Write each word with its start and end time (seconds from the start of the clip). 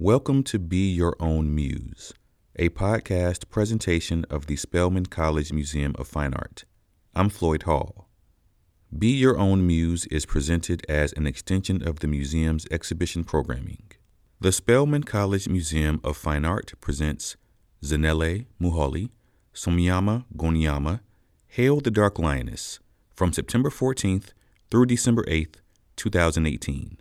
Welcome 0.00 0.44
to 0.44 0.60
Be 0.60 0.92
Your 0.92 1.16
Own 1.18 1.52
Muse, 1.52 2.14
a 2.54 2.68
podcast 2.68 3.50
presentation 3.50 4.24
of 4.30 4.46
the 4.46 4.54
Spelman 4.54 5.06
College 5.06 5.52
Museum 5.52 5.96
of 5.98 6.06
Fine 6.06 6.34
Art. 6.34 6.64
I'm 7.16 7.28
Floyd 7.28 7.64
Hall. 7.64 8.08
Be 8.96 9.08
Your 9.08 9.36
Own 9.36 9.66
Muse 9.66 10.06
is 10.06 10.24
presented 10.24 10.86
as 10.88 11.12
an 11.14 11.26
extension 11.26 11.82
of 11.82 11.98
the 11.98 12.06
museum's 12.06 12.64
exhibition 12.70 13.24
programming. 13.24 13.90
The 14.40 14.52
Spelman 14.52 15.02
College 15.02 15.48
Museum 15.48 16.00
of 16.04 16.16
Fine 16.16 16.44
Art 16.44 16.74
presents 16.80 17.36
Zanele 17.82 18.46
Muholi, 18.62 19.10
Somnyama 19.52 20.26
Ngonyama, 20.32 21.00
Hail 21.48 21.80
the 21.80 21.90
Dark 21.90 22.20
Lioness, 22.20 22.78
from 23.16 23.32
September 23.32 23.68
14th 23.68 24.28
through 24.70 24.86
December 24.86 25.24
8th, 25.24 25.56
2018. 25.96 26.98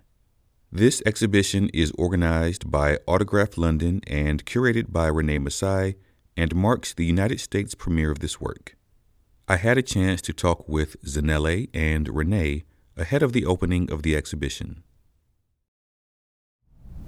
This 0.71 1.01
exhibition 1.05 1.69
is 1.73 1.93
organized 1.97 2.69
by 2.69 2.97
Autograph 3.07 3.57
London 3.57 4.01
and 4.05 4.45
curated 4.45 4.91
by 4.91 5.07
Renee 5.07 5.39
Mussai 5.39 5.95
and 6.35 6.53
marks 6.53 6.93
the 6.93 7.05
United 7.05 7.39
States 7.39 7.73
premiere 7.73 8.11
of 8.11 8.19
this 8.19 8.41
work. 8.41 8.75
I 9.47 9.55
had 9.55 9.77
a 9.77 9.81
chance 9.81 10.21
to 10.23 10.33
talk 10.33 10.67
with 10.67 11.01
Zanele 11.03 11.69
and 11.73 12.09
Renee 12.09 12.65
ahead 12.97 13.23
of 13.23 13.31
the 13.31 13.45
opening 13.45 13.89
of 13.89 14.03
the 14.03 14.13
exhibition. 14.13 14.83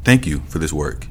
Thank 0.06 0.26
you 0.26 0.40
for 0.48 0.60
this 0.60 0.72
work, 0.72 1.08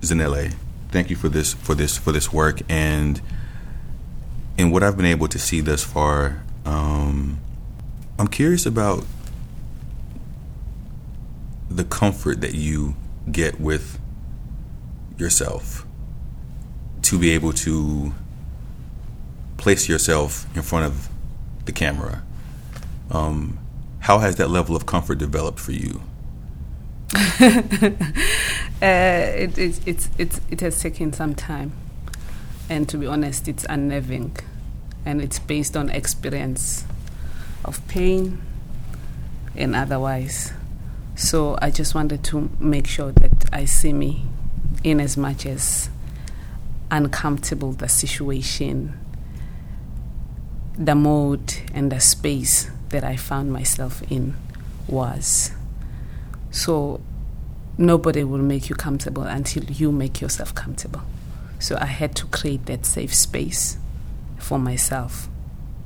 Zanele. 0.00 0.54
Thank 0.90 1.08
you 1.08 1.14
for 1.14 1.28
this 1.28 1.54
for 1.54 1.76
this 1.76 1.96
for 1.96 2.10
this 2.10 2.32
work 2.32 2.62
and 2.68 3.20
in 4.58 4.72
what 4.72 4.82
I've 4.82 4.96
been 4.96 5.06
able 5.06 5.28
to 5.28 5.38
see 5.38 5.60
thus 5.60 5.84
far. 5.84 6.42
Um, 6.66 7.38
I'm 8.18 8.26
curious 8.26 8.66
about 8.66 9.04
the 11.74 11.84
comfort 11.84 12.40
that 12.40 12.54
you 12.54 12.94
get 13.30 13.60
with 13.60 13.98
yourself 15.18 15.84
to 17.02 17.18
be 17.18 17.30
able 17.30 17.52
to 17.52 18.14
place 19.56 19.88
yourself 19.88 20.46
in 20.56 20.62
front 20.62 20.86
of 20.86 21.08
the 21.64 21.72
camera. 21.72 22.22
Um, 23.10 23.58
how 24.00 24.18
has 24.18 24.36
that 24.36 24.50
level 24.50 24.76
of 24.76 24.86
comfort 24.86 25.18
developed 25.18 25.58
for 25.58 25.72
you? 25.72 26.02
uh, 27.14 27.90
it, 28.80 29.58
it, 29.58 29.80
it's, 29.86 30.10
it's, 30.18 30.40
it 30.50 30.60
has 30.60 30.80
taken 30.80 31.12
some 31.12 31.34
time. 31.34 31.72
And 32.68 32.88
to 32.88 32.96
be 32.96 33.06
honest, 33.06 33.48
it's 33.48 33.66
unnerving. 33.68 34.36
And 35.04 35.20
it's 35.20 35.38
based 35.38 35.76
on 35.76 35.90
experience 35.90 36.84
of 37.64 37.86
pain 37.88 38.42
and 39.56 39.74
otherwise. 39.74 40.52
So 41.16 41.56
I 41.62 41.70
just 41.70 41.94
wanted 41.94 42.24
to 42.24 42.50
make 42.58 42.86
sure 42.86 43.12
that 43.12 43.48
I 43.52 43.66
see 43.66 43.92
me 43.92 44.24
in 44.82 45.00
as 45.00 45.16
much 45.16 45.46
as 45.46 45.88
uncomfortable 46.90 47.72
the 47.72 47.88
situation, 47.88 48.98
the 50.76 50.94
mode, 50.94 51.54
and 51.72 51.90
the 51.90 52.00
space 52.00 52.70
that 52.88 53.04
I 53.04 53.16
found 53.16 53.52
myself 53.52 54.02
in 54.10 54.34
was. 54.88 55.52
So 56.50 57.00
nobody 57.78 58.24
will 58.24 58.38
make 58.42 58.68
you 58.68 58.74
comfortable 58.74 59.22
until 59.22 59.64
you 59.64 59.92
make 59.92 60.20
yourself 60.20 60.54
comfortable. 60.54 61.02
So 61.58 61.76
I 61.80 61.86
had 61.86 62.14
to 62.16 62.26
create 62.26 62.66
that 62.66 62.84
safe 62.84 63.14
space 63.14 63.78
for 64.38 64.58
myself, 64.58 65.28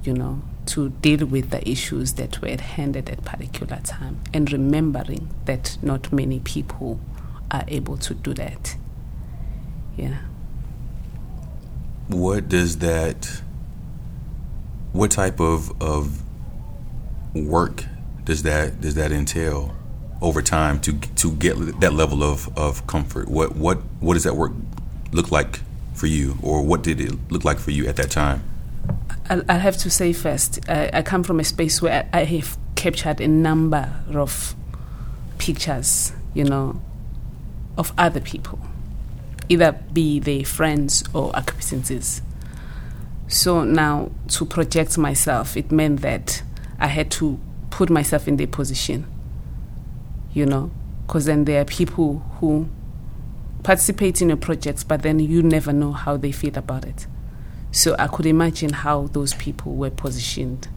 you 0.02 0.12
know, 0.12 0.42
to 0.68 0.90
deal 0.90 1.26
with 1.26 1.50
the 1.50 1.66
issues 1.68 2.14
that 2.14 2.40
were 2.42 2.48
at 2.48 2.60
hand 2.60 2.96
at 2.96 3.06
that 3.06 3.24
particular 3.24 3.80
time 3.82 4.20
and 4.34 4.52
remembering 4.52 5.28
that 5.46 5.78
not 5.82 6.12
many 6.12 6.40
people 6.40 7.00
are 7.50 7.64
able 7.68 7.96
to 7.96 8.14
do 8.14 8.34
that. 8.34 8.76
Yeah. 9.96 10.18
What 12.08 12.48
does 12.48 12.78
that 12.78 13.42
what 14.92 15.10
type 15.10 15.40
of 15.40 15.82
of 15.82 16.22
work 17.34 17.84
does 18.24 18.42
that 18.42 18.80
does 18.80 18.94
that 18.94 19.12
entail 19.12 19.74
over 20.20 20.42
time 20.42 20.80
to 20.80 20.92
to 21.16 21.32
get 21.32 21.80
that 21.80 21.92
level 21.92 22.22
of, 22.22 22.56
of 22.58 22.86
comfort? 22.86 23.28
What 23.28 23.56
what 23.56 23.78
what 24.00 24.14
does 24.14 24.24
that 24.24 24.34
work 24.34 24.52
look 25.12 25.30
like 25.30 25.60
for 25.94 26.06
you 26.06 26.38
or 26.42 26.62
what 26.62 26.82
did 26.82 27.00
it 27.00 27.14
look 27.30 27.44
like 27.44 27.58
for 27.58 27.70
you 27.70 27.86
at 27.86 27.96
that 27.96 28.10
time? 28.10 28.42
I 29.30 29.54
have 29.54 29.76
to 29.78 29.90
say 29.90 30.14
first, 30.14 30.58
I, 30.70 30.90
I 30.92 31.02
come 31.02 31.22
from 31.22 31.38
a 31.38 31.44
space 31.44 31.82
where 31.82 32.08
I 32.12 32.24
have 32.24 32.56
captured 32.76 33.20
a 33.20 33.28
number 33.28 33.92
of 34.14 34.54
pictures, 35.36 36.12
you 36.32 36.44
know, 36.44 36.80
of 37.76 37.92
other 37.98 38.20
people, 38.20 38.58
either 39.48 39.72
be 39.92 40.18
they 40.18 40.44
friends 40.44 41.04
or 41.12 41.30
acquaintances. 41.34 42.22
So 43.26 43.64
now 43.64 44.10
to 44.28 44.46
project 44.46 44.96
myself, 44.96 45.56
it 45.58 45.70
meant 45.70 46.00
that 46.00 46.42
I 46.78 46.86
had 46.86 47.10
to 47.12 47.38
put 47.68 47.90
myself 47.90 48.28
in 48.28 48.38
their 48.38 48.46
position, 48.46 49.06
you 50.32 50.46
know, 50.46 50.70
because 51.06 51.26
then 51.26 51.44
there 51.44 51.60
are 51.60 51.66
people 51.66 52.20
who 52.40 52.68
participate 53.62 54.22
in 54.22 54.28
your 54.28 54.38
projects, 54.38 54.84
but 54.84 55.02
then 55.02 55.18
you 55.18 55.42
never 55.42 55.72
know 55.72 55.92
how 55.92 56.16
they 56.16 56.32
feel 56.32 56.56
about 56.56 56.86
it. 56.86 57.06
So 57.70 57.94
I 57.98 58.06
could 58.06 58.26
imagine 58.26 58.72
how 58.72 59.08
those 59.08 59.34
people 59.34 59.74
were 59.74 59.90
positioned, 59.90 60.68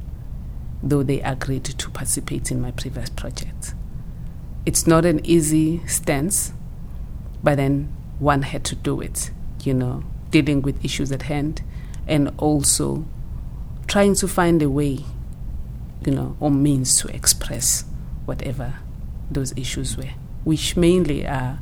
though 0.84 1.03
they 1.03 1.22
agreed 1.22 1.63
to 1.66 1.90
participate 1.90 2.52
in 2.52 2.62
my 2.62 2.72
previous 2.72 3.09
project. 3.09 3.74
It's 4.66 4.85
not 4.85 5.06
an 5.06 5.25
easy 5.25 5.85
stance, 5.88 6.51
but 7.44 7.56
then 7.56 7.91
one 8.19 8.44
had 8.44 8.63
to 8.66 8.75
do 8.75 9.01
it, 9.01 9.31
you 9.63 9.74
know, 9.74 10.03
dealing 10.30 10.62
with 10.62 10.84
issues 10.84 11.12
at 11.12 11.24
hand 11.24 11.63
and 12.07 12.31
also 12.38 13.06
trying 13.88 14.16
to 14.16 14.28
find 14.28 14.62
a 14.62 14.69
way, 14.69 15.00
you 16.06 16.12
know, 16.12 16.35
or 16.40 16.51
means 16.51 17.00
to 17.00 17.07
express 17.07 17.85
whatever 18.25 18.75
those 19.30 19.53
issues 19.57 19.97
were, 19.97 20.13
which 20.44 20.75
mainly 20.75 21.25
are 21.25 21.57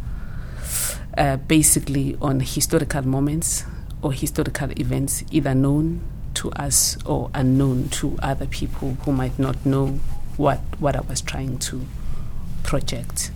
uh, 1.18 1.38
basically 1.38 2.18
on 2.22 2.40
historical 2.40 3.06
moments 3.08 3.64
or 4.02 4.14
historical 4.14 4.72
events, 4.80 5.24
either 5.32 5.54
known 5.54 6.02
to 6.36 6.52
us 6.52 6.98
or 7.06 7.30
unknown 7.34 7.90
to 7.90 8.18
other 8.22 8.46
people 8.46 8.98
who 9.04 9.12
might 9.12 9.38
not 9.38 9.66
know 9.66 10.00
what, 10.38 10.60
what 10.80 10.96
I 10.96 11.02
was 11.02 11.22
trying 11.22 11.58
to 11.60 11.86
project. 12.64 13.32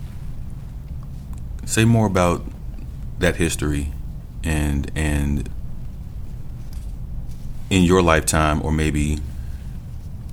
Say 1.66 1.84
more 1.84 2.06
about 2.06 2.44
that 3.18 3.36
history 3.36 3.92
and 4.42 4.90
and 4.94 5.48
in 7.70 7.82
your 7.82 8.02
lifetime 8.02 8.60
or 8.62 8.70
maybe 8.70 9.18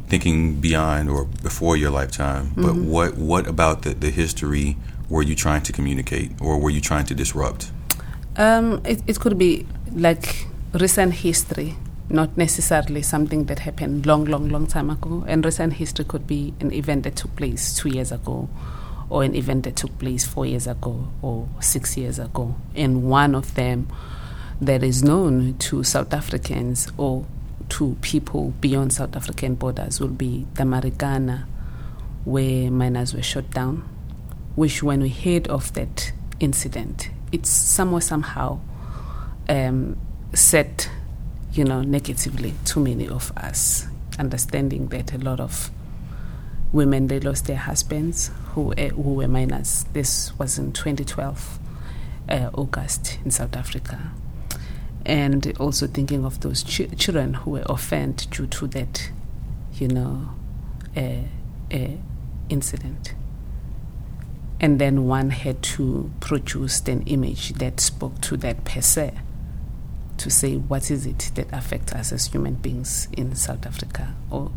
thinking 0.08 0.60
beyond 0.60 1.10
or 1.10 1.26
before 1.42 1.78
your 1.78 1.90
lifetime 1.90 2.48
mm-hmm. 2.48 2.62
but 2.62 2.76
what 2.76 3.18
what 3.18 3.48
about 3.48 3.84
the, 3.84 3.94
the 3.94 4.10
history 4.10 4.76
were 5.10 5.22
you 5.22 5.36
trying 5.36 5.62
to 5.62 5.72
communicate 5.72 6.32
or 6.42 6.60
were 6.60 6.70
you 6.70 6.82
trying 6.82 7.06
to 7.06 7.16
disrupt 7.16 7.72
um, 8.38 8.82
it, 8.86 9.02
it 9.08 9.20
could 9.20 9.38
be 9.38 9.66
like 9.94 10.48
recent 10.74 11.14
history, 11.14 11.76
not 12.10 12.36
necessarily 12.38 13.02
something 13.02 13.46
that 13.46 13.60
happened 13.60 14.06
long, 14.06 14.26
long, 14.26 14.50
long 14.50 14.68
time 14.68 14.90
ago. 14.90 15.24
And 15.28 15.44
recent 15.44 15.74
history 15.74 16.06
could 16.06 16.28
be 16.28 16.54
an 16.60 16.72
event 16.72 17.04
that 17.04 17.16
took 17.16 17.36
place 17.36 17.76
two 17.76 17.90
years 17.90 18.12
ago, 18.12 18.50
or 19.10 19.24
an 19.24 19.36
event 19.36 19.66
that 19.66 19.76
took 19.76 19.98
place 20.00 20.26
four 20.26 20.46
years 20.46 20.68
ago, 20.68 21.08
or 21.22 21.48
six 21.60 21.98
years 21.98 22.20
ago. 22.20 22.56
And 22.76 23.04
one 23.04 23.36
of 23.36 23.56
them 23.56 23.88
that 24.62 24.84
is 24.84 25.04
known 25.04 25.58
to 25.58 25.84
South 25.84 26.14
Africans 26.14 26.92
or 26.98 27.26
to 27.70 27.98
people 28.02 28.54
beyond 28.62 28.94
South 28.94 29.16
African 29.16 29.56
borders 29.56 30.00
will 30.00 30.10
be 30.10 30.46
the 30.56 30.64
Marikana, 30.64 31.46
where 32.26 32.70
miners 32.70 33.14
were 33.14 33.24
shot 33.24 33.50
down. 33.52 33.88
Which, 34.56 34.84
when 34.84 35.02
we 35.02 35.10
heard 35.10 35.48
of 35.48 35.72
that 35.74 36.12
incident, 36.42 37.10
it's 37.32 37.50
somewhere 37.50 38.02
somehow 38.02 38.60
um, 39.52 39.98
set, 40.34 40.90
you 41.52 41.66
know, 41.66 41.82
negatively 41.82 42.54
to 42.66 42.80
many 42.80 43.08
of 43.08 43.32
us, 43.36 43.86
understanding 44.18 44.88
that 44.88 45.14
a 45.14 45.18
lot 45.18 45.40
of 45.40 45.70
women 46.72 47.08
they 47.08 47.20
lost 47.20 47.48
their 47.48 47.58
husbands 47.58 48.32
who 48.54 48.72
uh, 48.74 48.88
who 48.90 49.16
were 49.16 49.28
minors. 49.28 49.86
This 49.92 50.32
was 50.40 50.58
in 50.58 50.72
2012, 50.72 51.60
uh, 52.30 52.50
August 52.54 53.20
in 53.26 53.32
South 53.32 53.56
Africa, 53.58 54.12
and 55.06 55.54
also 55.60 55.86
thinking 55.86 56.24
of 56.24 56.40
those 56.40 56.64
ch- 56.64 56.98
children 56.98 57.34
who 57.34 57.52
were 57.52 57.66
offended 57.66 58.32
due 58.32 58.48
to 58.48 58.68
that, 58.68 59.12
you 59.74 59.90
know, 59.90 60.30
uh, 60.96 61.88
incident. 62.48 63.16
And 64.62 64.80
then 64.80 65.08
one 65.08 65.32
had 65.32 65.62
to 65.64 66.12
produce 66.22 66.82
an 66.88 67.02
image 67.02 67.54
that 67.54 67.82
spoke 67.82 68.22
to 68.22 68.38
that 68.38 68.64
per 68.64 68.80
se 68.80 69.12
to 70.22 70.30
say 70.30 70.56
what 70.56 70.92
is 70.92 71.08
it 71.08 71.32
that 71.34 71.52
affects 71.52 71.94
us 71.94 72.12
as 72.12 72.28
human 72.28 72.54
beings 72.54 73.08
in 73.14 73.34
South 73.36 73.66
Africa 73.66 74.14
or 74.30 74.52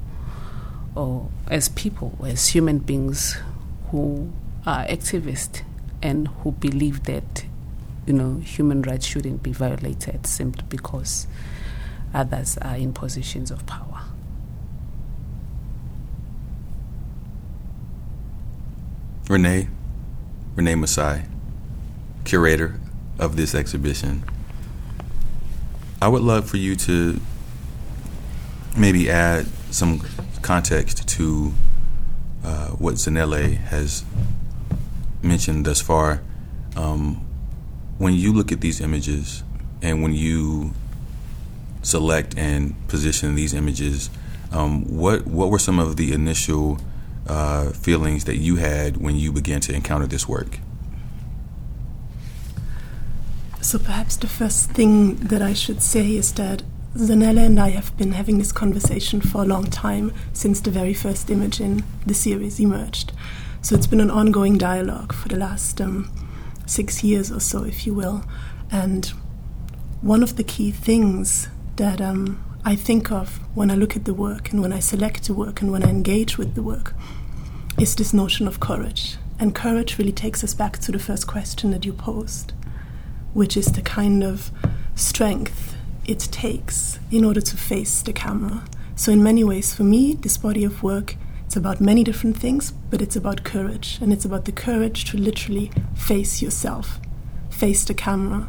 or 0.94 1.28
as 1.50 1.68
people, 1.70 2.16
as 2.24 2.48
human 2.48 2.78
beings 2.78 3.36
who 3.90 4.30
are 4.64 4.84
activists 4.84 5.62
and 6.02 6.28
who 6.28 6.52
believe 6.52 7.04
that 7.04 7.46
you 8.06 8.12
know 8.12 8.36
human 8.40 8.82
rights 8.82 9.06
shouldn't 9.06 9.42
be 9.42 9.52
violated 9.52 10.26
simply 10.26 10.64
because 10.68 11.26
others 12.12 12.58
are 12.58 12.76
in 12.76 12.92
positions 12.92 13.50
of 13.50 13.64
power. 13.66 14.02
Renee, 19.30 19.68
Renee 20.54 20.74
Mussai, 20.74 21.26
curator 22.24 22.78
of 23.18 23.36
this 23.36 23.54
exhibition. 23.54 24.22
I 26.04 26.08
would 26.08 26.20
love 26.20 26.46
for 26.46 26.58
you 26.58 26.76
to 26.76 27.18
maybe 28.76 29.10
add 29.10 29.46
some 29.70 30.00
context 30.42 31.08
to 31.08 31.54
uh, 32.44 32.66
what 32.72 32.96
Zanele 32.96 33.56
has 33.56 34.04
mentioned 35.22 35.64
thus 35.64 35.80
far. 35.80 36.20
Um, 36.76 37.26
when 37.96 38.12
you 38.12 38.34
look 38.34 38.52
at 38.52 38.60
these 38.60 38.82
images 38.82 39.44
and 39.80 40.02
when 40.02 40.12
you 40.12 40.74
select 41.80 42.36
and 42.36 42.74
position 42.88 43.34
these 43.34 43.54
images, 43.54 44.10
um, 44.52 44.98
what 44.98 45.26
what 45.26 45.48
were 45.48 45.58
some 45.58 45.78
of 45.78 45.96
the 45.96 46.12
initial 46.12 46.76
uh, 47.26 47.70
feelings 47.70 48.24
that 48.24 48.36
you 48.36 48.56
had 48.56 48.98
when 48.98 49.16
you 49.16 49.32
began 49.32 49.62
to 49.62 49.74
encounter 49.74 50.06
this 50.06 50.28
work? 50.28 50.58
So 53.64 53.78
perhaps 53.78 54.16
the 54.16 54.26
first 54.26 54.72
thing 54.72 55.16
that 55.16 55.40
I 55.40 55.54
should 55.54 55.80
say 55.80 56.16
is 56.16 56.32
that 56.34 56.62
Zanele 56.96 57.46
and 57.46 57.58
I 57.58 57.70
have 57.70 57.96
been 57.96 58.12
having 58.12 58.36
this 58.36 58.52
conversation 58.52 59.22
for 59.22 59.40
a 59.40 59.46
long 59.46 59.64
time 59.64 60.12
since 60.34 60.60
the 60.60 60.70
very 60.70 60.92
first 60.92 61.30
image 61.30 61.62
in 61.62 61.82
the 62.04 62.12
series 62.12 62.60
emerged. 62.60 63.12
So 63.62 63.74
it's 63.74 63.86
been 63.86 64.02
an 64.02 64.10
ongoing 64.10 64.58
dialogue 64.58 65.14
for 65.14 65.28
the 65.28 65.38
last 65.38 65.80
um, 65.80 66.12
six 66.66 67.02
years 67.02 67.32
or 67.32 67.40
so, 67.40 67.64
if 67.64 67.86
you 67.86 67.94
will. 67.94 68.22
And 68.70 69.06
one 70.02 70.22
of 70.22 70.36
the 70.36 70.44
key 70.44 70.70
things 70.70 71.48
that 71.76 72.02
um, 72.02 72.44
I 72.66 72.76
think 72.76 73.10
of 73.10 73.40
when 73.56 73.70
I 73.70 73.76
look 73.76 73.96
at 73.96 74.04
the 74.04 74.14
work 74.14 74.52
and 74.52 74.60
when 74.60 74.74
I 74.74 74.80
select 74.80 75.24
the 75.24 75.34
work 75.34 75.62
and 75.62 75.72
when 75.72 75.82
I 75.82 75.88
engage 75.88 76.36
with 76.36 76.54
the 76.54 76.62
work 76.62 76.92
is 77.78 77.96
this 77.96 78.12
notion 78.12 78.46
of 78.46 78.60
courage. 78.60 79.16
And 79.40 79.54
courage 79.54 79.96
really 79.96 80.12
takes 80.12 80.44
us 80.44 80.52
back 80.52 80.78
to 80.80 80.92
the 80.92 80.98
first 80.98 81.26
question 81.26 81.70
that 81.70 81.86
you 81.86 81.94
posed, 81.94 82.52
which 83.34 83.56
is 83.56 83.66
the 83.66 83.82
kind 83.82 84.24
of 84.24 84.50
strength 84.94 85.76
it 86.06 86.20
takes 86.20 86.98
in 87.10 87.24
order 87.24 87.40
to 87.40 87.56
face 87.56 88.02
the 88.02 88.12
camera. 88.12 88.64
So, 88.96 89.12
in 89.12 89.22
many 89.22 89.44
ways, 89.44 89.74
for 89.74 89.82
me, 89.82 90.14
this 90.14 90.38
body 90.38 90.64
of 90.64 90.82
work 90.82 91.16
it's 91.54 91.56
about 91.56 91.80
many 91.80 92.02
different 92.02 92.36
things, 92.36 92.72
but 92.90 93.00
it's 93.00 93.14
about 93.14 93.44
courage, 93.44 93.98
and 94.00 94.12
it's 94.12 94.24
about 94.24 94.44
the 94.44 94.50
courage 94.50 95.04
to 95.10 95.16
literally 95.16 95.70
face 95.94 96.42
yourself, 96.42 96.98
face 97.48 97.84
the 97.84 97.94
camera, 97.94 98.48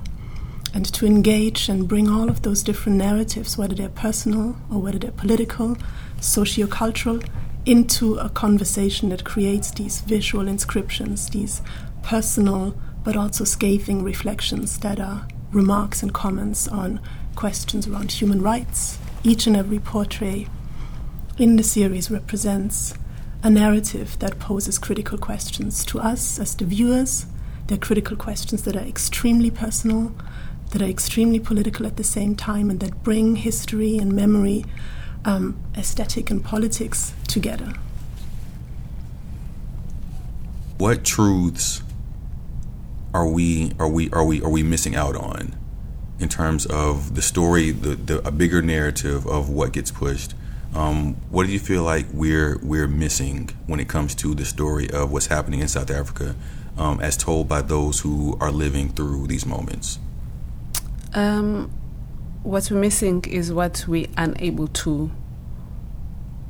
and 0.74 0.92
to 0.92 1.06
engage 1.06 1.70
and 1.70 1.88
bring 1.88 2.10
all 2.10 2.30
of 2.30 2.42
those 2.42 2.64
different 2.64 2.98
narratives, 2.98 3.60
whether 3.60 3.76
they're 3.76 3.90
personal 3.90 4.58
or 4.72 4.82
whether 4.82 4.98
they're 4.98 5.12
political, 5.12 5.78
socio-cultural, 6.20 7.20
into 7.68 8.16
a 8.16 8.30
conversation 8.30 9.10
that 9.10 9.24
creates 9.24 9.70
these 9.70 10.02
visual 10.02 10.48
inscriptions, 10.48 11.30
these 11.30 11.62
personal 12.02 12.76
but 13.06 13.16
also 13.16 13.44
scathing 13.44 14.04
reflections 14.04 14.80
that 14.80 15.00
are 15.00 15.28
remarks 15.52 16.02
and 16.04 16.14
comments 16.14 16.68
on 16.68 17.00
questions 17.36 17.88
around 17.88 18.12
human 18.12 18.42
rights. 18.42 18.98
Each 19.24 19.48
and 19.48 19.56
every 19.56 19.80
portrait 19.80 20.48
in 21.38 21.56
the 21.56 21.64
series 21.64 22.10
represents 22.10 22.96
a 23.44 23.50
narrative 23.50 24.18
that 24.20 24.40
poses 24.40 24.80
critical 24.80 25.20
questions 25.20 25.86
to 25.86 26.00
us 26.00 26.40
as 26.40 26.56
the 26.56 26.66
viewers. 26.66 27.28
They're 27.68 27.78
critical 27.78 28.18
questions 28.18 28.64
that 28.64 28.76
are 28.76 28.80
extremely 28.88 29.52
personal, 29.52 30.16
that 30.72 30.82
are 30.82 30.86
extremely 30.86 31.40
political 31.40 31.86
at 31.86 31.98
the 31.98 32.04
same 32.04 32.36
time, 32.36 32.72
and 32.72 32.80
that 32.80 33.04
bring 33.04 33.36
history 33.36 33.98
and 34.00 34.14
memory, 34.14 34.66
um, 35.26 35.60
aesthetic 35.78 36.32
and 36.32 36.44
politics 36.44 37.14
together. 37.28 37.74
What 40.78 41.04
truths 41.04 41.84
are 43.16 43.26
we 43.26 43.72
are 43.80 43.88
we 43.88 44.10
are 44.12 44.26
we 44.26 44.42
are 44.42 44.50
we 44.50 44.62
missing 44.62 44.94
out 44.94 45.16
on 45.16 45.56
in 46.20 46.28
terms 46.28 46.66
of 46.66 47.16
the 47.16 47.22
story, 47.22 47.72
the, 47.72 47.96
the 47.96 48.28
a 48.28 48.32
bigger 48.32 48.62
narrative 48.62 49.26
of 49.26 49.50
what 49.50 49.72
gets 49.72 49.90
pushed. 49.90 50.34
Um, 50.74 51.16
what 51.30 51.46
do 51.46 51.54
you 51.54 51.60
feel 51.60 51.84
like 51.84 52.06
we're 52.12 52.60
we're 52.62 52.90
missing 52.90 53.50
when 53.68 53.80
it 53.80 53.88
comes 53.88 54.16
to 54.16 54.36
the 54.36 54.44
story 54.44 54.90
of 54.92 55.14
what's 55.14 55.28
happening 55.28 55.62
in 55.62 55.70
South 55.70 55.90
Africa, 55.90 56.36
um, 56.78 57.00
as 57.00 57.16
told 57.16 57.48
by 57.48 57.62
those 57.62 58.02
who 58.02 58.38
are 58.42 58.52
living 58.52 58.90
through 58.90 59.28
these 59.28 59.46
moments? 59.46 59.98
Um, 61.14 61.72
what 62.44 62.70
we're 62.70 62.82
missing 62.82 63.24
is 63.24 63.54
what 63.54 63.86
we're 63.88 64.10
unable 64.18 64.68
to 64.84 65.10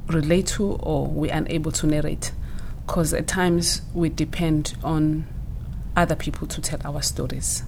relate 0.08 0.48
to 0.48 0.72
or 0.82 1.06
we're 1.06 1.32
unable 1.32 1.72
to 1.74 1.86
narrate, 1.86 2.32
because 2.88 3.14
at 3.14 3.28
times 3.28 3.84
we 3.94 4.10
depend 4.10 4.74
on 4.84 5.28
other 5.96 6.16
people 6.16 6.48
to 6.48 6.62
tell 6.62 6.80
our 6.86 7.02
stories 7.02 7.64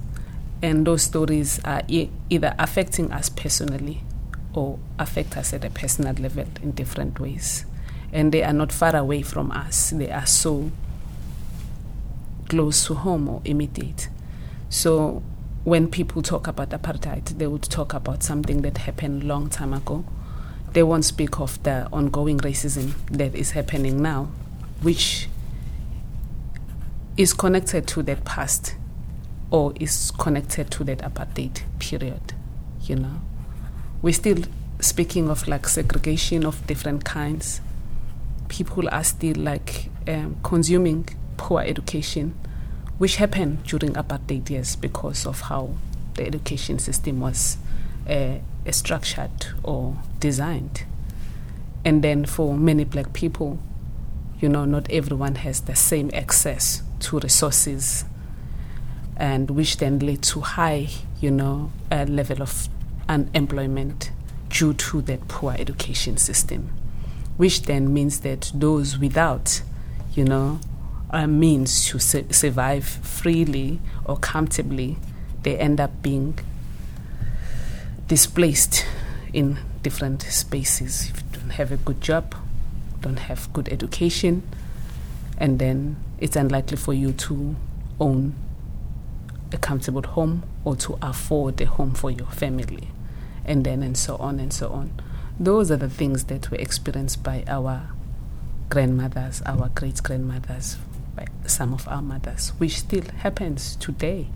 and 0.61 0.87
those 0.87 1.03
stories 1.03 1.59
are 1.63 1.83
e- 1.87 2.09
either 2.29 2.55
affecting 2.57 3.11
us 3.11 3.29
personally 3.29 4.01
or 4.53 4.79
affect 4.97 5.37
us 5.37 5.53
at 5.53 5.63
a 5.63 5.69
personal 5.69 6.13
level 6.15 6.45
in 6.63 6.71
different 6.71 7.19
ways. 7.19 7.65
And 8.11 8.31
they 8.31 8.43
are 8.43 8.53
not 8.53 8.71
far 8.71 8.95
away 8.95 9.21
from 9.21 9.51
us, 9.51 9.91
they 9.91 10.09
are 10.09 10.25
so 10.25 10.71
close 12.49 12.85
to 12.87 12.95
home 12.95 13.27
or 13.27 13.41
immediate. 13.45 14.09
So 14.69 15.21
when 15.63 15.89
people 15.89 16.21
talk 16.21 16.47
about 16.47 16.69
apartheid, 16.69 17.37
they 17.37 17.45
would 17.45 17.63
talk 17.63 17.93
about 17.93 18.23
something 18.23 18.61
that 18.61 18.79
happened 18.79 19.23
long 19.23 19.49
time 19.49 19.73
ago. 19.73 20.05
They 20.73 20.83
won't 20.83 21.05
speak 21.05 21.39
of 21.39 21.61
the 21.63 21.87
ongoing 21.91 22.39
racism 22.39 22.93
that 23.11 23.35
is 23.35 23.51
happening 23.51 24.01
now, 24.01 24.29
which 24.81 25.27
is 27.17 27.33
connected 27.33 27.87
to 27.87 28.03
that 28.03 28.23
past 28.23 28.75
or 29.49 29.73
is 29.79 30.11
connected 30.11 30.69
to 30.69 30.83
that 30.83 30.99
apartheid 30.99 31.61
period, 31.79 32.33
you 32.83 32.95
know. 32.95 33.21
We're 34.03 34.13
still 34.13 34.43
speaking 34.79 35.29
of 35.29 35.47
like 35.47 35.67
segregation 35.67 36.45
of 36.45 36.65
different 36.67 37.03
kinds. 37.03 37.59
People 38.47 38.87
are 38.89 39.03
still 39.03 39.35
like 39.35 39.89
um, 40.07 40.37
consuming 40.43 41.09
poor 41.37 41.61
education, 41.61 42.35
which 42.99 43.15
happened 43.15 43.63
during 43.63 43.93
apartheid 43.93 44.49
years 44.49 44.75
because 44.75 45.25
of 45.25 45.41
how 45.41 45.71
the 46.13 46.25
education 46.27 46.77
system 46.77 47.19
was 47.19 47.57
uh, 48.07 48.35
structured 48.69 49.47
or 49.63 49.97
designed. 50.19 50.83
And 51.83 52.03
then 52.03 52.25
for 52.25 52.53
many 52.53 52.83
black 52.83 53.13
people, 53.13 53.57
you 54.39 54.49
know, 54.49 54.65
not 54.65 54.91
everyone 54.91 55.35
has 55.35 55.61
the 55.61 55.75
same 55.75 56.11
access 56.13 56.83
to 56.99 57.19
resources 57.19 58.05
and 59.15 59.49
which 59.49 59.77
then 59.77 59.99
led 59.99 60.21
to 60.21 60.41
high, 60.41 60.87
you 61.19 61.31
know, 61.31 61.71
uh, 61.91 62.05
level 62.07 62.41
of 62.41 62.69
unemployment 63.09 64.11
due 64.49 64.73
to 64.73 65.01
that 65.01 65.27
poor 65.27 65.55
education 65.57 66.17
system, 66.17 66.69
which 67.37 67.63
then 67.63 67.93
means 67.93 68.21
that 68.21 68.51
those 68.53 68.97
without, 68.97 69.61
you 70.13 70.23
know, 70.23 70.59
a 71.09 71.27
means 71.27 71.85
to 71.87 71.99
su- 71.99 72.25
survive 72.31 72.85
freely 72.85 73.79
or 74.05 74.17
comfortably, 74.17 74.97
they 75.43 75.57
end 75.57 75.79
up 75.79 76.01
being 76.01 76.37
displaced 78.07 78.85
in 79.33 79.57
different 79.81 80.21
spaces. 80.23 81.09
If 81.09 81.17
you 81.17 81.39
don't 81.39 81.49
have 81.51 81.71
a 81.71 81.77
good 81.77 82.01
job, 82.01 82.35
don't 83.01 83.19
have 83.19 83.51
good 83.53 83.69
education, 83.69 84.43
and 85.37 85.59
then 85.59 85.97
it's 86.19 86.35
unlikely 86.35 86.77
for 86.77 86.93
you 86.93 87.13
to 87.13 87.55
own 87.99 88.35
a 89.51 89.57
comfortable 89.57 90.03
home 90.03 90.43
or 90.63 90.75
to 90.75 90.97
afford 91.01 91.59
a 91.61 91.65
home 91.65 91.93
for 91.93 92.11
your 92.11 92.27
family, 92.27 92.89
and 93.45 93.63
then 93.63 93.83
and 93.83 93.97
so 93.97 94.17
on 94.17 94.39
and 94.39 94.51
so 94.51 94.69
on. 94.69 94.91
Those 95.39 95.71
are 95.71 95.77
the 95.77 95.89
things 95.89 96.25
that 96.25 96.49
were 96.51 96.57
experienced 96.57 97.23
by 97.23 97.43
our 97.47 97.89
grandmothers, 98.69 99.41
our 99.45 99.69
great 99.69 100.01
grandmothers, 100.03 100.77
by 101.15 101.27
some 101.45 101.73
of 101.73 101.87
our 101.87 102.01
mothers, 102.01 102.49
which 102.57 102.79
still 102.79 103.03
happens 103.19 103.75
today. 103.75 104.27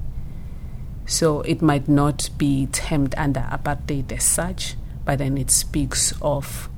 So 1.05 1.41
it 1.41 1.61
might 1.61 1.89
not 1.89 2.29
be 2.37 2.67
termed 2.67 3.15
under 3.17 3.41
apartheid 3.41 4.11
as 4.11 4.23
such, 4.23 4.75
but 5.03 5.17
then 5.17 5.37
it 5.37 5.51
speaks 5.51 6.13
of, 6.21 6.69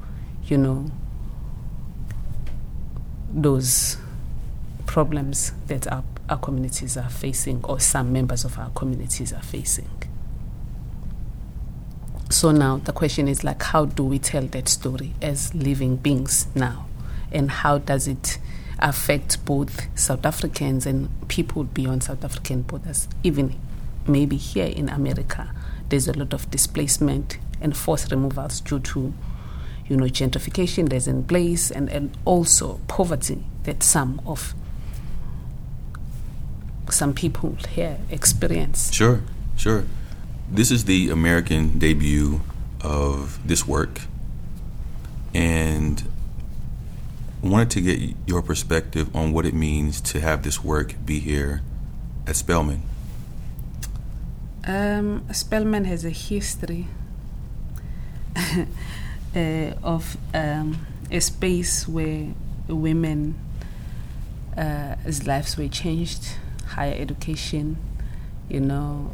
you 0.46 0.58
know, 0.58 0.90
those 3.32 3.98
problems 4.94 5.52
that 5.68 5.92
are 5.92 6.04
our 6.30 6.38
communities 6.38 6.96
are 6.96 7.10
facing, 7.10 7.64
or 7.66 7.80
some 7.80 8.14
members 8.14 8.46
of 8.46 8.58
our 8.58 8.70
communities 8.70 9.34
are 9.34 9.42
facing. 9.42 9.90
So 12.30 12.52
now 12.52 12.78
the 12.78 12.94
question 12.94 13.28
is 13.28 13.44
like, 13.44 13.62
how 13.62 13.86
do 13.86 14.04
we 14.04 14.20
tell 14.20 14.44
that 14.44 14.70
story 14.70 15.14
as 15.22 15.54
living 15.54 15.98
beings 15.98 16.48
now? 16.56 16.86
And 17.32 17.52
how 17.52 17.80
does 17.80 18.08
it 18.08 18.38
affect 18.80 19.44
both 19.46 19.88
South 19.98 20.26
Africans 20.26 20.86
and 20.86 21.10
people 21.28 21.64
beyond 21.64 22.04
South 22.04 22.24
African 22.24 22.62
borders. 22.62 23.08
Even 23.24 23.56
maybe 24.06 24.36
here 24.36 24.68
in 24.68 24.90
America, 24.90 25.52
there's 25.90 26.08
a 26.08 26.14
lot 26.14 26.34
of 26.34 26.52
displacement 26.52 27.38
and 27.62 27.76
forced 27.76 28.12
removals 28.12 28.60
due 28.62 28.80
to, 28.80 29.14
you 29.88 29.98
know, 29.98 30.06
gentrification 30.06 30.90
that's 30.90 31.08
in 31.08 31.24
place 31.24 31.72
and, 31.72 31.90
and 31.90 32.16
also 32.26 32.80
poverty 32.88 33.44
that 33.64 33.82
some 33.82 34.22
of 34.26 34.54
some 36.90 37.14
people 37.14 37.58
here 37.70 37.98
experience. 38.10 38.92
Sure, 38.94 39.22
sure. 39.56 39.86
This 40.50 40.72
is 40.72 40.86
the 40.86 41.10
American 41.10 41.80
debut 41.80 42.42
of 42.82 43.40
this 43.48 43.68
work, 43.68 44.02
and 45.34 46.04
wanted 47.42 47.70
to 47.72 47.82
get 47.82 48.16
your 48.26 48.42
perspective 48.42 49.14
on 49.16 49.34
what 49.34 49.46
it 49.46 49.54
means 49.54 50.00
to 50.00 50.20
have 50.20 50.44
this 50.44 50.64
work 50.64 50.96
be 51.06 51.20
here 51.20 51.62
at 52.26 52.36
Spelman. 52.36 52.84
Um, 54.66 55.26
Spelman 55.34 55.84
has 55.86 56.06
a 56.06 56.10
history 56.10 56.88
uh, 59.36 59.74
of 59.84 60.18
um, 60.34 60.86
a 61.12 61.20
space 61.20 61.86
where 61.88 62.28
women 62.68 63.36
uh, 64.56 64.96
lives 65.26 65.58
were 65.58 65.68
changed, 65.68 66.38
higher 66.74 66.96
education, 66.98 67.78
you 68.50 68.60
know, 68.60 69.12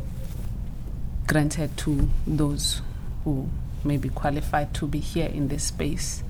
granted 1.27 1.77
to 1.77 2.09
those 2.25 2.81
who 3.23 3.49
may 3.83 3.97
be 3.97 4.09
qualified 4.09 4.73
to 4.73 4.87
be 4.87 4.99
here 4.99 5.27
in 5.27 5.47
this 5.47 5.65
space 5.65 6.23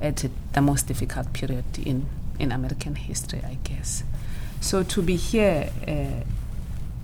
at 0.00 0.24
the 0.52 0.60
most 0.60 0.86
difficult 0.86 1.32
period 1.32 1.64
in, 1.84 2.06
in 2.38 2.52
American 2.52 2.94
history, 2.94 3.42
I 3.44 3.58
guess. 3.64 4.04
So 4.60 4.82
to 4.82 5.02
be 5.02 5.16
here, 5.16 5.70
uh, 5.86 6.24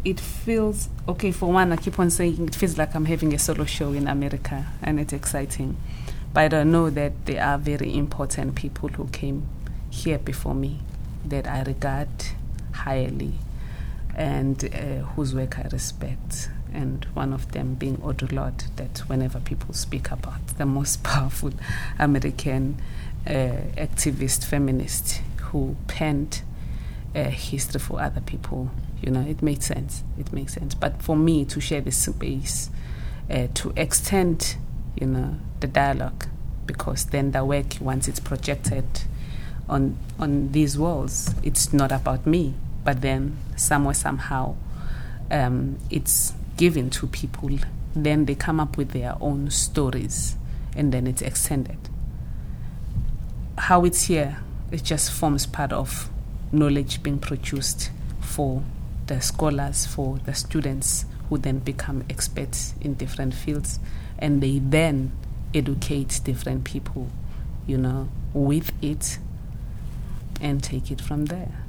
it 0.04 0.20
feels 0.20 0.88
okay. 1.08 1.32
For 1.32 1.50
one, 1.50 1.72
I 1.72 1.76
keep 1.76 1.98
on 1.98 2.10
saying 2.10 2.46
it 2.46 2.54
feels 2.54 2.76
like 2.76 2.94
I'm 2.94 3.06
having 3.06 3.32
a 3.32 3.38
solo 3.38 3.64
show 3.64 3.92
in 3.92 4.06
America, 4.06 4.66
and 4.82 5.00
it's 5.00 5.12
exciting. 5.12 5.76
But 6.32 6.52
I 6.52 6.64
know 6.64 6.90
that 6.90 7.26
there 7.26 7.42
are 7.42 7.58
very 7.58 7.96
important 7.96 8.54
people 8.54 8.88
who 8.90 9.06
came 9.08 9.46
here 9.90 10.18
before 10.18 10.54
me 10.54 10.80
that 11.24 11.46
I 11.46 11.62
regard 11.62 12.08
highly 12.72 13.34
and 14.14 14.64
uh, 14.64 15.04
whose 15.14 15.34
work 15.34 15.58
I 15.58 15.68
respect. 15.72 16.50
And 16.72 17.04
one 17.14 17.32
of 17.32 17.52
them 17.52 17.74
being 17.74 17.98
Audre 17.98 18.32
Lorde, 18.32 18.64
that 18.76 18.98
whenever 19.08 19.38
people 19.40 19.74
speak 19.74 20.10
about 20.10 20.46
the 20.58 20.66
most 20.66 21.02
powerful 21.04 21.52
American 21.98 22.80
uh, 23.26 23.56
activist 23.76 24.44
feminist 24.44 25.22
who 25.40 25.76
penned 25.86 26.42
uh, 27.14 27.24
history 27.24 27.80
for 27.80 28.00
other 28.00 28.20
people, 28.20 28.70
you 29.00 29.10
know, 29.10 29.20
it 29.20 29.42
makes 29.42 29.66
sense. 29.66 30.02
It 30.18 30.32
makes 30.32 30.54
sense. 30.54 30.74
But 30.74 31.02
for 31.02 31.16
me 31.16 31.44
to 31.46 31.60
share 31.60 31.80
this 31.80 31.96
space, 31.96 32.70
uh, 33.30 33.46
to 33.54 33.72
extend, 33.76 34.56
you 35.00 35.06
know, 35.06 35.36
the 35.60 35.66
dialogue, 35.66 36.26
because 36.66 37.06
then 37.06 37.32
the 37.32 37.44
work, 37.44 37.76
once 37.80 38.08
it's 38.08 38.20
projected 38.20 38.84
on 39.68 39.96
on 40.18 40.52
these 40.52 40.76
walls, 40.78 41.34
it's 41.42 41.72
not 41.72 41.90
about 41.92 42.26
me, 42.26 42.54
but 42.84 43.00
then 43.00 43.38
somewhere 43.56 43.94
somehow, 43.94 44.54
um, 45.30 45.78
it's 45.90 46.34
given 46.56 46.90
to 46.90 47.06
people. 47.06 47.50
Then 47.96 48.26
they 48.26 48.34
come 48.34 48.60
up 48.60 48.76
with 48.76 48.90
their 48.90 49.16
own 49.20 49.50
stories, 49.50 50.36
and 50.76 50.92
then 50.92 51.06
it's 51.06 51.22
extended. 51.22 51.78
How 53.56 53.84
it's 53.84 54.02
here, 54.02 54.38
it 54.70 54.82
just 54.82 55.12
forms 55.12 55.46
part 55.46 55.72
of 55.72 56.10
knowledge 56.52 57.02
being 57.02 57.18
produced 57.18 57.90
for 58.20 58.62
the 59.06 59.20
scholars, 59.20 59.86
for 59.86 60.18
the 60.18 60.34
students 60.34 61.04
who 61.28 61.38
then 61.38 61.58
become 61.58 62.04
experts 62.10 62.74
in 62.80 62.94
different 62.94 63.34
fields, 63.34 63.78
and 64.18 64.42
they 64.42 64.58
then 64.58 65.12
educate 65.54 66.20
different 66.24 66.64
people, 66.64 67.08
you 67.66 67.78
know, 67.78 68.08
with 68.32 68.72
it 68.82 69.18
and 70.40 70.62
take 70.62 70.90
it 70.90 71.00
from 71.00 71.26
there. 71.26 71.63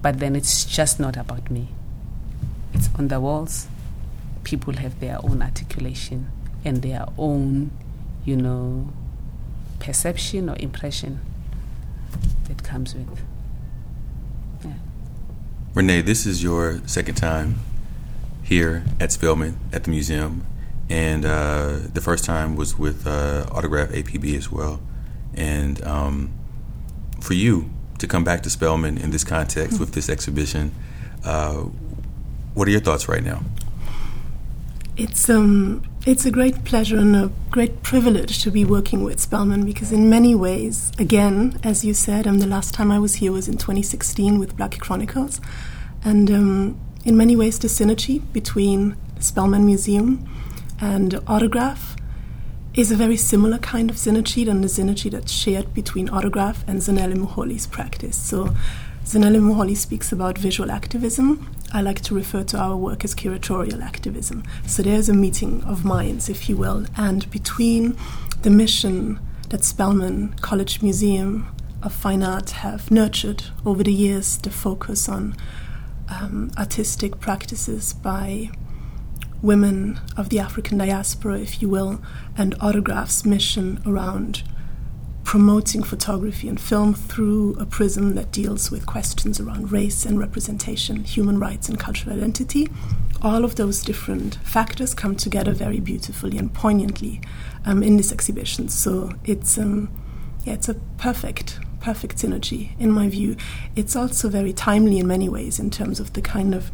But 0.00 0.20
then 0.20 0.36
it's 0.36 0.64
just 0.64 1.00
not 1.00 1.16
about 1.16 1.50
me. 1.50 1.68
It's 2.72 2.88
on 2.98 3.08
the 3.08 3.20
walls. 3.20 3.66
People 4.44 4.74
have 4.74 5.00
their 5.00 5.18
own 5.22 5.42
articulation 5.42 6.30
and 6.64 6.82
their 6.82 7.06
own, 7.18 7.70
you 8.24 8.36
know, 8.36 8.92
perception 9.78 10.48
or 10.48 10.56
impression 10.58 11.20
that 12.44 12.62
comes 12.62 12.94
with. 12.94 13.22
Yeah. 14.64 14.72
Renee, 15.74 16.02
this 16.02 16.26
is 16.26 16.42
your 16.42 16.80
second 16.86 17.16
time 17.16 17.60
here 18.42 18.84
at 19.00 19.12
Spelman 19.12 19.58
at 19.72 19.84
the 19.84 19.90
museum, 19.90 20.46
and 20.88 21.24
uh, 21.24 21.78
the 21.92 22.00
first 22.00 22.24
time 22.24 22.56
was 22.56 22.78
with 22.78 23.06
uh, 23.06 23.46
Autograph 23.52 23.92
ABP 23.92 24.36
as 24.36 24.50
well. 24.50 24.80
And 25.34 25.82
um, 25.84 26.32
for 27.20 27.34
you, 27.34 27.70
to 27.98 28.06
come 28.06 28.24
back 28.24 28.42
to 28.42 28.50
Spelman 28.50 28.98
in 28.98 29.10
this 29.10 29.24
context 29.24 29.80
with 29.80 29.92
this 29.92 30.08
exhibition. 30.08 30.74
Uh, 31.24 31.64
what 32.54 32.68
are 32.68 32.70
your 32.70 32.80
thoughts 32.80 33.08
right 33.08 33.22
now? 33.22 33.42
It's 34.96 35.30
um, 35.30 35.84
it's 36.06 36.24
a 36.24 36.30
great 36.30 36.64
pleasure 36.64 36.96
and 36.96 37.14
a 37.14 37.30
great 37.50 37.82
privilege 37.82 38.42
to 38.42 38.50
be 38.50 38.64
working 38.64 39.04
with 39.04 39.20
Spelman 39.20 39.64
because, 39.64 39.92
in 39.92 40.10
many 40.10 40.34
ways, 40.34 40.90
again, 40.98 41.60
as 41.62 41.84
you 41.84 41.94
said, 41.94 42.26
um, 42.26 42.38
the 42.38 42.46
last 42.46 42.74
time 42.74 42.90
I 42.90 42.98
was 42.98 43.16
here 43.16 43.30
was 43.30 43.46
in 43.46 43.58
2016 43.58 44.38
with 44.38 44.56
Black 44.56 44.78
Chronicles, 44.78 45.40
and 46.04 46.30
um, 46.30 46.80
in 47.04 47.16
many 47.16 47.36
ways, 47.36 47.58
the 47.58 47.68
synergy 47.68 48.22
between 48.32 48.96
Spelman 49.20 49.66
Museum 49.66 50.28
and 50.80 51.20
Autograph 51.26 51.94
is 52.78 52.92
a 52.92 52.96
very 52.96 53.16
similar 53.16 53.58
kind 53.58 53.90
of 53.90 53.96
synergy 53.96 54.46
than 54.46 54.60
the 54.60 54.68
synergy 54.68 55.10
that's 55.10 55.32
shared 55.32 55.74
between 55.74 56.08
autograph 56.10 56.62
and 56.68 56.78
Zanele 56.78 57.16
Muholi's 57.16 57.66
practice. 57.66 58.16
So 58.16 58.54
Zanele 59.04 59.40
Muholi 59.40 59.76
speaks 59.76 60.12
about 60.12 60.38
visual 60.38 60.70
activism. 60.70 61.52
I 61.72 61.80
like 61.80 62.00
to 62.02 62.14
refer 62.14 62.44
to 62.44 62.56
our 62.56 62.76
work 62.76 63.02
as 63.02 63.16
curatorial 63.16 63.82
activism. 63.82 64.44
So 64.68 64.84
there's 64.84 65.08
a 65.08 65.12
meeting 65.12 65.64
of 65.64 65.84
minds, 65.84 66.28
if 66.28 66.48
you 66.48 66.56
will, 66.56 66.86
and 66.96 67.28
between 67.32 67.96
the 68.42 68.50
mission 68.50 69.18
that 69.48 69.64
Spelman 69.64 70.34
College 70.40 70.80
Museum 70.80 71.52
of 71.82 71.92
Fine 71.92 72.22
Art 72.22 72.50
have 72.50 72.92
nurtured 72.92 73.42
over 73.66 73.82
the 73.82 73.92
years, 73.92 74.38
the 74.38 74.50
focus 74.50 75.08
on 75.08 75.34
um, 76.08 76.52
artistic 76.56 77.18
practices 77.18 77.92
by 77.92 78.50
women 79.42 80.00
of 80.16 80.30
the 80.30 80.38
African 80.38 80.78
diaspora, 80.78 81.38
if 81.38 81.62
you 81.62 81.68
will, 81.68 82.00
and 82.36 82.54
Autograph's 82.60 83.24
mission 83.24 83.80
around 83.86 84.42
promoting 85.28 85.82
photography 85.82 86.48
and 86.48 86.58
film 86.58 86.94
through 86.94 87.54
a 87.60 87.66
prism 87.66 88.14
that 88.14 88.32
deals 88.32 88.70
with 88.70 88.86
questions 88.86 89.38
around 89.38 89.70
race 89.70 90.06
and 90.06 90.18
representation, 90.18 91.04
human 91.04 91.38
rights, 91.38 91.68
and 91.68 91.78
cultural 91.78 92.16
identity. 92.16 92.66
All 93.20 93.44
of 93.44 93.56
those 93.56 93.82
different 93.82 94.36
factors 94.36 94.94
come 94.94 95.16
together 95.16 95.52
very 95.52 95.80
beautifully 95.80 96.38
and 96.38 96.52
poignantly 96.54 97.20
um, 97.66 97.82
in 97.82 97.98
this 97.98 98.10
exhibition. 98.10 98.68
So 98.70 99.12
it's 99.24 99.58
um, 99.58 99.90
yeah, 100.44 100.54
it's 100.54 100.68
a 100.68 100.74
perfect 100.96 101.60
perfect 101.80 102.16
synergy 102.16 102.70
in 102.78 102.90
my 102.90 103.08
view. 103.08 103.36
It's 103.76 103.94
also 103.94 104.30
very 104.30 104.54
timely 104.54 104.98
in 104.98 105.06
many 105.06 105.28
ways 105.28 105.58
in 105.58 105.70
terms 105.70 106.00
of 106.00 106.14
the 106.14 106.22
kind 106.22 106.54
of 106.54 106.70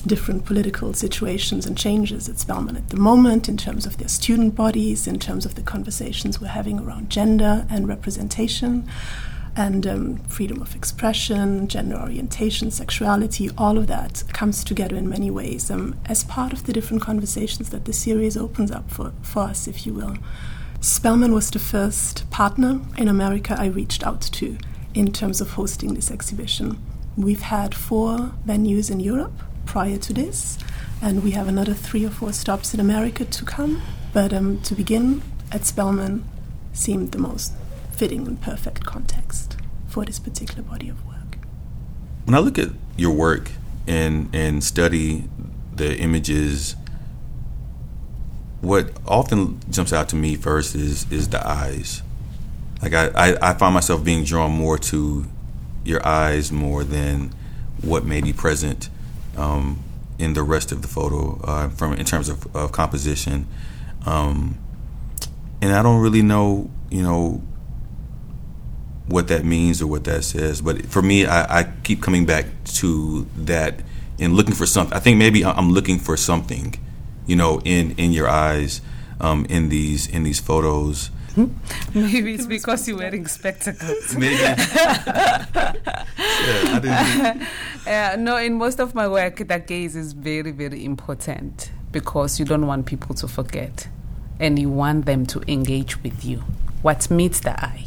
different 0.00 0.44
political 0.44 0.92
situations 0.92 1.66
and 1.66 1.76
changes 1.76 2.28
at 2.28 2.38
Spelman 2.38 2.76
at 2.76 2.88
the 2.90 2.96
moment 2.96 3.48
in 3.48 3.56
terms 3.56 3.86
of 3.86 3.98
their 3.98 4.08
student 4.08 4.54
bodies, 4.54 5.06
in 5.06 5.18
terms 5.18 5.44
of 5.44 5.54
the 5.54 5.62
conversations 5.62 6.40
we're 6.40 6.48
having 6.48 6.78
around 6.78 7.10
gender 7.10 7.66
and 7.70 7.88
representation 7.88 8.88
and 9.56 9.86
um, 9.86 10.16
freedom 10.28 10.62
of 10.62 10.76
expression, 10.76 11.66
gender 11.66 11.96
orientation, 11.96 12.70
sexuality, 12.70 13.50
all 13.58 13.76
of 13.76 13.88
that 13.88 14.22
comes 14.32 14.62
together 14.62 14.94
in 14.94 15.08
many 15.08 15.30
ways 15.30 15.70
um, 15.70 15.98
as 16.06 16.22
part 16.24 16.52
of 16.52 16.64
the 16.64 16.72
different 16.72 17.02
conversations 17.02 17.70
that 17.70 17.84
the 17.84 17.92
series 17.92 18.36
opens 18.36 18.70
up 18.70 18.88
for, 18.90 19.12
for 19.20 19.42
us, 19.42 19.66
if 19.66 19.84
you 19.84 19.92
will. 19.92 20.16
Spelman 20.80 21.32
was 21.32 21.50
the 21.50 21.58
first 21.58 22.30
partner 22.30 22.80
in 22.96 23.08
America 23.08 23.56
I 23.58 23.66
reached 23.66 24.06
out 24.06 24.20
to 24.20 24.56
in 24.94 25.12
terms 25.12 25.40
of 25.40 25.50
hosting 25.50 25.94
this 25.94 26.10
exhibition. 26.10 26.80
We've 27.16 27.42
had 27.42 27.74
four 27.74 28.34
venues 28.46 28.92
in 28.92 29.00
Europe 29.00 29.42
prior 29.68 29.98
to 29.98 30.14
this, 30.14 30.58
and 31.02 31.22
we 31.22 31.32
have 31.32 31.46
another 31.46 31.74
three 31.74 32.04
or 32.04 32.10
four 32.10 32.32
stops 32.32 32.72
in 32.72 32.80
America 32.80 33.24
to 33.26 33.44
come. 33.44 33.82
But 34.14 34.32
um, 34.32 34.60
to 34.62 34.74
begin, 34.74 35.22
at 35.52 35.66
Spelman 35.66 36.24
seemed 36.72 37.12
the 37.12 37.18
most 37.18 37.52
fitting 37.92 38.26
and 38.26 38.40
perfect 38.40 38.86
context 38.86 39.58
for 39.86 40.06
this 40.06 40.18
particular 40.18 40.62
body 40.62 40.88
of 40.88 41.04
work. 41.06 41.36
When 42.24 42.34
I 42.34 42.38
look 42.38 42.58
at 42.58 42.70
your 42.96 43.12
work 43.12 43.50
and 43.86 44.34
and 44.34 44.64
study 44.64 45.28
the 45.74 45.96
images, 45.98 46.74
what 48.62 48.90
often 49.06 49.60
jumps 49.70 49.92
out 49.92 50.08
to 50.08 50.16
me 50.16 50.34
first 50.34 50.74
is 50.74 51.06
is 51.12 51.28
the 51.28 51.46
eyes. 51.46 52.02
Like 52.80 52.94
I, 52.94 53.08
I, 53.08 53.50
I 53.50 53.54
find 53.54 53.74
myself 53.74 54.02
being 54.02 54.24
drawn 54.24 54.52
more 54.52 54.78
to 54.78 55.26
your 55.84 56.06
eyes 56.06 56.50
more 56.50 56.84
than 56.84 57.34
what 57.82 58.04
may 58.04 58.20
be 58.22 58.32
present 58.32 58.88
um, 59.38 59.82
in 60.18 60.34
the 60.34 60.42
rest 60.42 60.72
of 60.72 60.82
the 60.82 60.88
photo 60.88 61.40
uh, 61.44 61.68
from 61.70 61.94
in 61.94 62.04
terms 62.04 62.28
of, 62.28 62.54
of 62.54 62.72
composition. 62.72 63.46
Um, 64.04 64.58
and 65.60 65.72
I 65.72 65.82
don't 65.82 66.00
really 66.00 66.22
know, 66.22 66.70
you 66.90 67.02
know, 67.02 67.42
what 69.06 69.28
that 69.28 69.44
means 69.44 69.80
or 69.80 69.86
what 69.86 70.04
that 70.04 70.22
says. 70.24 70.60
But 70.60 70.86
for 70.86 71.02
me, 71.02 71.26
I, 71.26 71.60
I 71.60 71.72
keep 71.82 72.02
coming 72.02 72.26
back 72.26 72.46
to 72.76 73.26
that 73.36 73.80
and 74.18 74.34
looking 74.34 74.54
for 74.54 74.66
something. 74.66 74.94
I 74.94 75.00
think 75.00 75.18
maybe 75.18 75.44
I'm 75.44 75.70
looking 75.70 75.98
for 75.98 76.16
something, 76.16 76.74
you 77.26 77.36
know, 77.36 77.60
in 77.64 77.92
in 77.92 78.12
your 78.12 78.28
eyes, 78.28 78.80
um, 79.20 79.46
in 79.48 79.68
these 79.68 80.06
in 80.06 80.24
these 80.24 80.40
photos. 80.40 81.10
Maybe 81.94 82.34
it's 82.34 82.46
because 82.46 82.88
you're 82.88 82.98
wearing 82.98 83.26
spectacles. 83.26 84.16
Maybe. 84.18 84.34
yeah, 86.86 87.46
uh, 87.86 88.16
no, 88.18 88.36
in 88.36 88.54
most 88.54 88.80
of 88.80 88.94
my 88.94 89.06
work, 89.06 89.36
the 89.36 89.58
gaze 89.58 89.94
is 89.94 90.12
very, 90.12 90.50
very 90.50 90.84
important 90.84 91.70
because 91.92 92.38
you 92.38 92.44
don't 92.44 92.66
want 92.66 92.86
people 92.86 93.14
to 93.14 93.28
forget 93.28 93.88
and 94.40 94.58
you 94.58 94.68
want 94.68 95.06
them 95.06 95.26
to 95.26 95.42
engage 95.50 96.02
with 96.02 96.24
you. 96.24 96.38
What 96.82 97.10
meets 97.10 97.40
the 97.40 97.58
eye? 97.62 97.86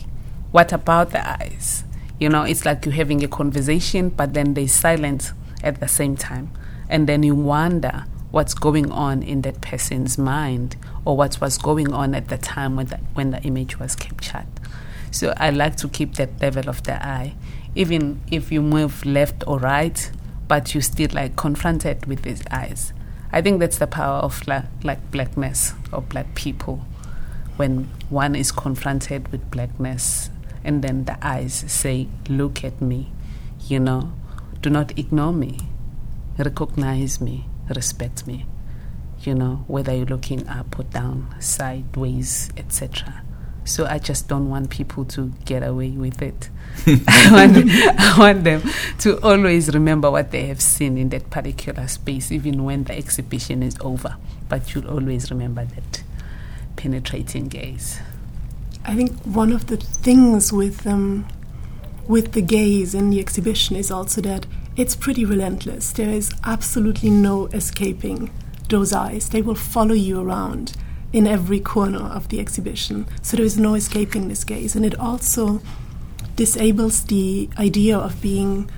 What 0.51 0.73
about 0.73 1.11
the 1.11 1.27
eyes? 1.27 1.83
You 2.19 2.29
know, 2.29 2.43
it's 2.43 2.65
like 2.65 2.85
you're 2.85 2.93
having 2.95 3.23
a 3.23 3.27
conversation, 3.27 4.09
but 4.09 4.33
then 4.33 4.53
there's 4.53 4.73
silence 4.73 5.33
at 5.63 5.79
the 5.79 5.87
same 5.87 6.15
time. 6.15 6.51
And 6.89 7.07
then 7.07 7.23
you 7.23 7.35
wonder 7.35 8.05
what's 8.31 8.53
going 8.53 8.91
on 8.91 9.23
in 9.23 9.41
that 9.41 9.61
person's 9.61 10.17
mind 10.17 10.75
or 11.05 11.17
what 11.17 11.39
was 11.41 11.57
going 11.57 11.93
on 11.93 12.13
at 12.15 12.27
the 12.29 12.37
time 12.37 12.75
when 12.75 12.87
the, 12.87 12.97
when 13.13 13.31
the 13.31 13.41
image 13.43 13.79
was 13.79 13.95
captured. 13.95 14.47
So 15.11 15.33
I 15.37 15.49
like 15.49 15.75
to 15.77 15.89
keep 15.89 16.15
that 16.15 16.39
level 16.41 16.69
of 16.69 16.83
the 16.83 17.03
eye, 17.05 17.33
even 17.75 18.21
if 18.31 18.51
you 18.51 18.61
move 18.61 19.05
left 19.05 19.43
or 19.47 19.59
right, 19.59 20.11
but 20.47 20.73
you 20.73 20.81
still 20.81 21.09
like 21.13 21.35
confronted 21.35 22.05
with 22.05 22.21
these 22.23 22.43
eyes. 22.51 22.93
I 23.31 23.41
think 23.41 23.59
that's 23.59 23.77
the 23.77 23.87
power 23.87 24.19
of 24.19 24.45
like 24.47 25.11
blackness 25.11 25.73
or 25.91 26.01
black 26.01 26.35
people 26.35 26.85
when 27.57 27.89
one 28.09 28.35
is 28.35 28.51
confronted 28.51 29.31
with 29.31 29.49
blackness 29.51 30.29
and 30.63 30.83
then 30.83 31.05
the 31.05 31.17
eyes 31.25 31.63
say, 31.67 32.07
Look 32.27 32.63
at 32.63 32.81
me, 32.81 33.11
you 33.67 33.79
know, 33.79 34.11
do 34.61 34.69
not 34.69 34.97
ignore 34.97 35.33
me, 35.33 35.59
recognize 36.37 37.19
me 37.21 37.45
respect 37.75 38.27
me. 38.27 38.45
You 39.23 39.35
know, 39.35 39.63
whether 39.67 39.93
you're 39.93 40.05
looking 40.05 40.47
up 40.47 40.79
or 40.79 40.83
down, 40.83 41.35
sideways, 41.39 42.51
etc. 42.57 43.21
So 43.63 43.85
I 43.85 43.99
just 43.99 44.27
don't 44.27 44.49
want 44.49 44.69
people 44.71 45.05
to 45.05 45.31
get 45.45 45.61
away 45.61 45.91
with 45.91 46.21
it. 46.21 46.49
I, 46.87 47.29
want, 47.31 47.69
I 47.69 48.15
want 48.17 48.43
them 48.43 48.63
to 48.99 49.19
always 49.21 49.73
remember 49.73 50.09
what 50.09 50.31
they 50.31 50.47
have 50.47 50.61
seen 50.61 50.97
in 50.97 51.09
that 51.09 51.29
particular 51.29 51.87
space, 51.87 52.31
even 52.31 52.63
when 52.63 52.85
the 52.85 52.97
exhibition 52.97 53.61
is 53.61 53.77
over. 53.81 54.17
But 54.49 54.73
you'll 54.73 54.89
always 54.89 55.29
remember 55.29 55.65
that 55.65 56.03
penetrating 56.75 57.49
gaze. 57.49 57.99
I 58.83 58.95
think 58.95 59.13
one 59.23 59.51
of 59.51 59.67
the 59.67 59.77
things 59.77 60.51
with 60.51 60.87
um, 60.87 61.27
with 62.07 62.31
the 62.31 62.41
gaze 62.41 62.95
in 62.95 63.11
the 63.11 63.19
exhibition 63.19 63.75
is 63.75 63.91
also 63.91 64.21
that 64.21 64.47
it's 64.75 64.95
pretty 64.95 65.23
relentless. 65.23 65.91
There 65.91 66.09
is 66.09 66.31
absolutely 66.43 67.11
no 67.11 67.45
escaping 67.47 68.31
those 68.71 68.93
eyes. 68.93 69.29
They 69.29 69.41
will 69.41 69.55
follow 69.55 69.93
you 69.93 70.19
around 70.19 70.75
in 71.13 71.27
every 71.27 71.59
corner 71.59 71.99
of 71.99 72.29
the 72.29 72.39
exhibition. 72.39 73.05
So 73.21 73.37
there 73.37 73.45
is 73.45 73.57
no 73.57 73.75
escaping 73.75 74.27
this 74.27 74.43
gaze. 74.43 74.75
And 74.75 74.85
it 74.85 74.97
also 74.99 75.61
disables 76.35 77.05
the 77.05 77.49
idea 77.57 77.97
of 77.97 78.21
being 78.21 78.69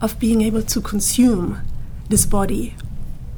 of 0.00 0.18
being 0.18 0.42
able 0.42 0.62
to 0.62 0.80
consume 0.80 1.60
this 2.08 2.26
body 2.26 2.74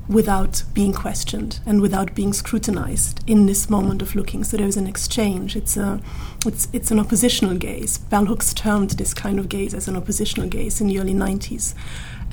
without 0.08 0.62
being 0.74 0.92
questioned 0.92 1.60
and 1.64 1.80
without 1.80 2.14
being 2.14 2.32
scrutinized 2.32 3.22
in 3.26 3.46
this 3.46 3.70
moment 3.70 4.02
of 4.02 4.14
looking. 4.14 4.44
So 4.44 4.56
there's 4.56 4.76
an 4.76 4.86
exchange. 4.86 5.56
It's 5.56 5.76
a, 5.76 6.00
it's 6.46 6.68
it's 6.72 6.90
an 6.90 6.98
oppositional 6.98 7.56
gaze. 7.56 7.98
Bell 7.98 8.26
Hooks 8.26 8.52
termed 8.52 8.90
this 8.90 9.14
kind 9.14 9.38
of 9.38 9.48
gaze 9.48 9.74
as 9.74 9.88
an 9.88 9.96
oppositional 9.96 10.48
gaze 10.48 10.80
in 10.80 10.88
the 10.88 10.98
early 10.98 11.14
90s, 11.14 11.74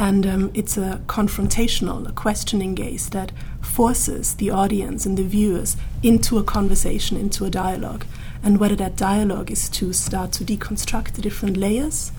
and 0.02 0.26
um, 0.26 0.52
it's 0.56 0.78
a 0.78 1.00
confrontational, 1.06 2.10
a 2.10 2.12
questioning 2.12 2.74
gaze 2.74 3.12
that 3.12 3.32
forces 3.62 4.34
the 4.34 4.50
audience 4.50 5.06
and 5.06 5.16
the 5.16 5.24
viewers 5.24 5.78
into 6.02 6.40
a 6.40 6.44
conversation, 6.44 7.18
into 7.18 7.46
a 7.46 7.52
dialogue, 7.52 8.04
and 8.42 8.60
whether 8.60 8.76
that 8.76 8.96
dialogue 8.96 9.52
is 9.52 9.70
to 9.70 9.94
start 9.94 10.32
to 10.32 10.44
deconstruct 10.44 11.12
the 11.12 11.22
different 11.22 11.56
layers 11.56 12.12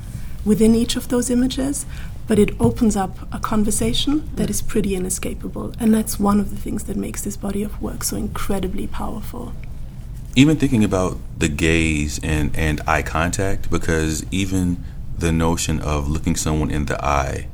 within 0.45 0.77
each 0.77 0.95
of 0.95 1.09
those 1.09 1.29
images 1.29 1.85
but 2.29 2.39
it 2.39 2.55
opens 2.61 2.97
up 2.97 3.19
a 3.33 3.41
conversation 3.41 4.31
that 4.37 4.49
is 4.49 4.63
pretty 4.63 4.95
inescapable. 4.95 5.75
And 5.81 5.93
that's 5.93 6.21
one 6.21 6.39
of 6.39 6.51
the 6.51 6.57
things 6.57 6.85
that 6.85 6.97
makes 6.97 7.23
this 7.23 7.37
body 7.37 7.65
of 7.65 7.83
work 7.83 8.05
so 8.05 8.17
incredibly 8.17 8.87
powerful. 8.87 9.53
Even 10.37 10.57
thinking 10.57 10.85
about 10.85 11.19
the 11.37 11.49
gaze 11.49 12.21
and, 12.23 12.57
and 12.57 12.81
eye 12.87 13.03
contact, 13.03 13.71
because 13.71 14.25
even 14.31 14.83
the 15.19 15.33
notion 15.33 15.81
of 15.81 16.09
looking 16.09 16.37
someone 16.37 16.71
in 16.71 16.87
the 16.87 17.05
eye 17.05 17.49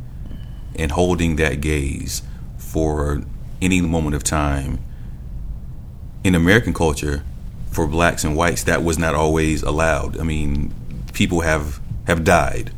and 0.79 0.93
holding 0.93 1.37
that 1.37 1.61
gaze 1.61 2.23
for 2.57 3.23
any 3.61 3.81
moment 3.81 4.15
of 4.15 4.23
time 4.25 4.79
in 6.25 6.35
American 6.35 6.73
culture, 6.73 7.25
for 7.71 7.87
blacks 7.87 8.25
and 8.25 8.37
whites, 8.37 8.65
that 8.65 8.83
was 8.83 8.99
not 8.99 9.15
always 9.15 9.63
allowed. 9.63 10.19
I 10.19 10.23
mean, 10.23 10.73
people 11.13 11.41
have 11.41 11.81
have 12.07 12.25
died 12.25 12.73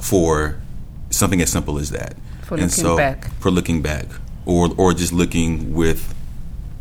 for 0.00 0.60
something 1.10 1.40
as 1.40 1.50
simple 1.50 1.78
as 1.78 1.90
that. 1.90 2.14
For 2.42 2.54
and 2.54 2.64
looking 2.64 2.68
so, 2.70 2.96
back. 2.96 3.32
For 3.40 3.50
looking 3.50 3.82
back, 3.82 4.06
or 4.44 4.70
or 4.76 4.94
just 4.94 5.12
looking 5.12 5.72
with 5.72 6.14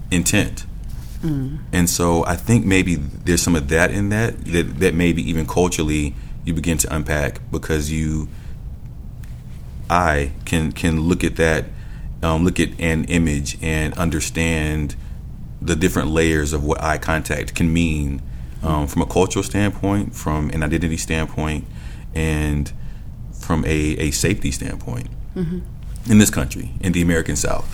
intent. 0.10 0.66
Mm. 1.22 1.60
And 1.72 1.90
so 1.90 2.26
I 2.26 2.36
think 2.36 2.66
maybe 2.66 2.96
there's 2.96 3.42
some 3.42 3.56
of 3.56 3.70
that 3.70 3.92
in 3.92 4.10
that 4.10 4.44
that 4.46 4.80
that 4.80 4.94
maybe 4.96 5.28
even 5.30 5.46
culturally 5.46 6.16
you 6.44 6.54
begin 6.54 6.78
to 6.80 6.94
unpack 6.94 7.40
because 7.52 7.92
you 7.92 8.28
I 9.92 10.32
can 10.46 10.72
can 10.72 11.02
look 11.02 11.24
at 11.24 11.36
that 11.36 11.66
um, 12.24 12.46
look 12.46 12.60
at 12.60 12.70
an 12.80 13.04
image 13.06 13.58
and 13.62 13.94
understand 13.96 14.96
the 15.62 15.76
different 15.76 16.10
layers 16.10 16.54
of 16.54 16.64
what 16.64 16.82
eye 16.82 16.98
contact 16.98 17.56
can 17.56 17.72
mean 17.72 18.22
um, 18.64 18.88
from 18.88 19.02
a 19.02 19.06
cultural 19.06 19.44
standpoint, 19.44 20.16
from 20.16 20.50
an 20.52 20.64
identity 20.64 20.98
standpoint, 20.98 21.66
and 22.14 22.72
from 23.34 23.66
a, 23.66 23.70
a 23.98 24.12
safety 24.12 24.52
standpoint 24.52 25.10
mm-hmm. 25.36 25.60
in 26.12 26.18
this 26.20 26.30
country, 26.30 26.72
in 26.80 26.94
the 26.94 27.02
American 27.02 27.36
South. 27.36 27.68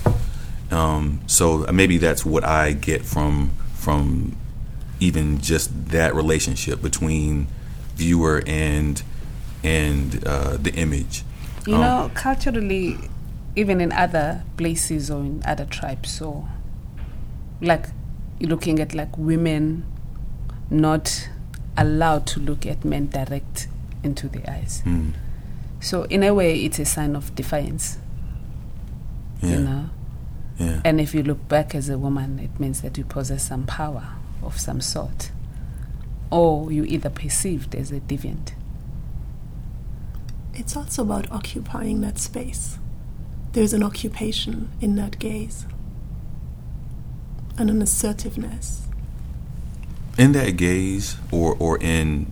Um, 0.71 1.21
so 1.27 1.59
maybe 1.71 1.97
that's 1.97 2.25
what 2.25 2.43
I 2.43 2.73
get 2.73 3.05
from 3.05 3.51
from 3.75 4.35
even 4.99 5.39
just 5.39 5.89
that 5.89 6.15
relationship 6.15 6.81
between 6.81 7.47
viewer 7.95 8.43
and 8.47 9.01
and 9.63 10.25
uh, 10.25 10.57
the 10.57 10.73
image. 10.73 11.23
You 11.67 11.75
um, 11.75 11.81
know, 11.81 12.11
culturally, 12.13 12.97
even 13.55 13.81
in 13.81 13.91
other 13.91 14.43
places 14.55 15.11
or 15.11 15.19
in 15.19 15.43
other 15.45 15.65
tribes, 15.65 16.09
so 16.09 16.47
like 17.61 17.87
you're 18.39 18.49
looking 18.49 18.79
at 18.79 18.93
like 18.93 19.17
women 19.17 19.85
not 20.69 21.29
allowed 21.77 22.25
to 22.27 22.39
look 22.39 22.65
at 22.65 22.85
men 22.85 23.07
direct 23.07 23.67
into 24.01 24.27
the 24.29 24.49
eyes. 24.49 24.81
Mm. 24.85 25.13
So 25.79 26.03
in 26.03 26.23
a 26.23 26.33
way, 26.33 26.63
it's 26.63 26.79
a 26.79 26.85
sign 26.85 27.15
of 27.15 27.35
defiance. 27.35 27.97
Yeah. 29.41 29.49
You 29.49 29.59
know. 29.59 29.89
Yeah. 30.57 30.81
And 30.85 30.99
if 30.99 31.13
you 31.13 31.21
look 31.21 31.47
back 31.47 31.75
as 31.75 31.89
a 31.89 31.97
woman, 31.97 32.39
it 32.39 32.59
means 32.59 32.81
that 32.81 32.97
you 32.97 33.03
possess 33.03 33.43
some 33.47 33.65
power 33.65 34.07
of 34.41 34.59
some 34.59 34.81
sort, 34.81 35.31
or 36.31 36.71
you 36.71 36.83
either 36.85 37.09
perceived 37.09 37.75
as 37.75 37.91
a 37.91 37.99
deviant. 37.99 38.53
It's 40.57 40.75
also 40.75 41.03
about 41.03 41.31
occupying 41.31 42.01
that 42.01 42.17
space. 42.17 42.79
There's 43.53 43.73
an 43.73 43.83
occupation 43.83 44.69
in 44.81 44.95
that 44.95 45.19
gaze, 45.19 45.65
and 47.57 47.69
an 47.69 47.81
assertiveness. 47.81 48.87
In 50.17 50.31
that 50.33 50.57
gaze, 50.57 51.17
or 51.31 51.55
or 51.59 51.77
in 51.79 52.31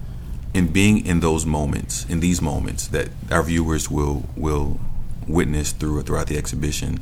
in 0.53 0.67
being 0.67 1.05
in 1.05 1.19
those 1.19 1.45
moments, 1.45 2.05
in 2.05 2.19
these 2.19 2.41
moments 2.41 2.87
that 2.87 3.09
our 3.31 3.43
viewers 3.43 3.91
will 3.91 4.23
will 4.35 4.79
witness 5.27 5.71
through 5.71 6.01
throughout 6.01 6.27
the 6.27 6.37
exhibition, 6.37 6.99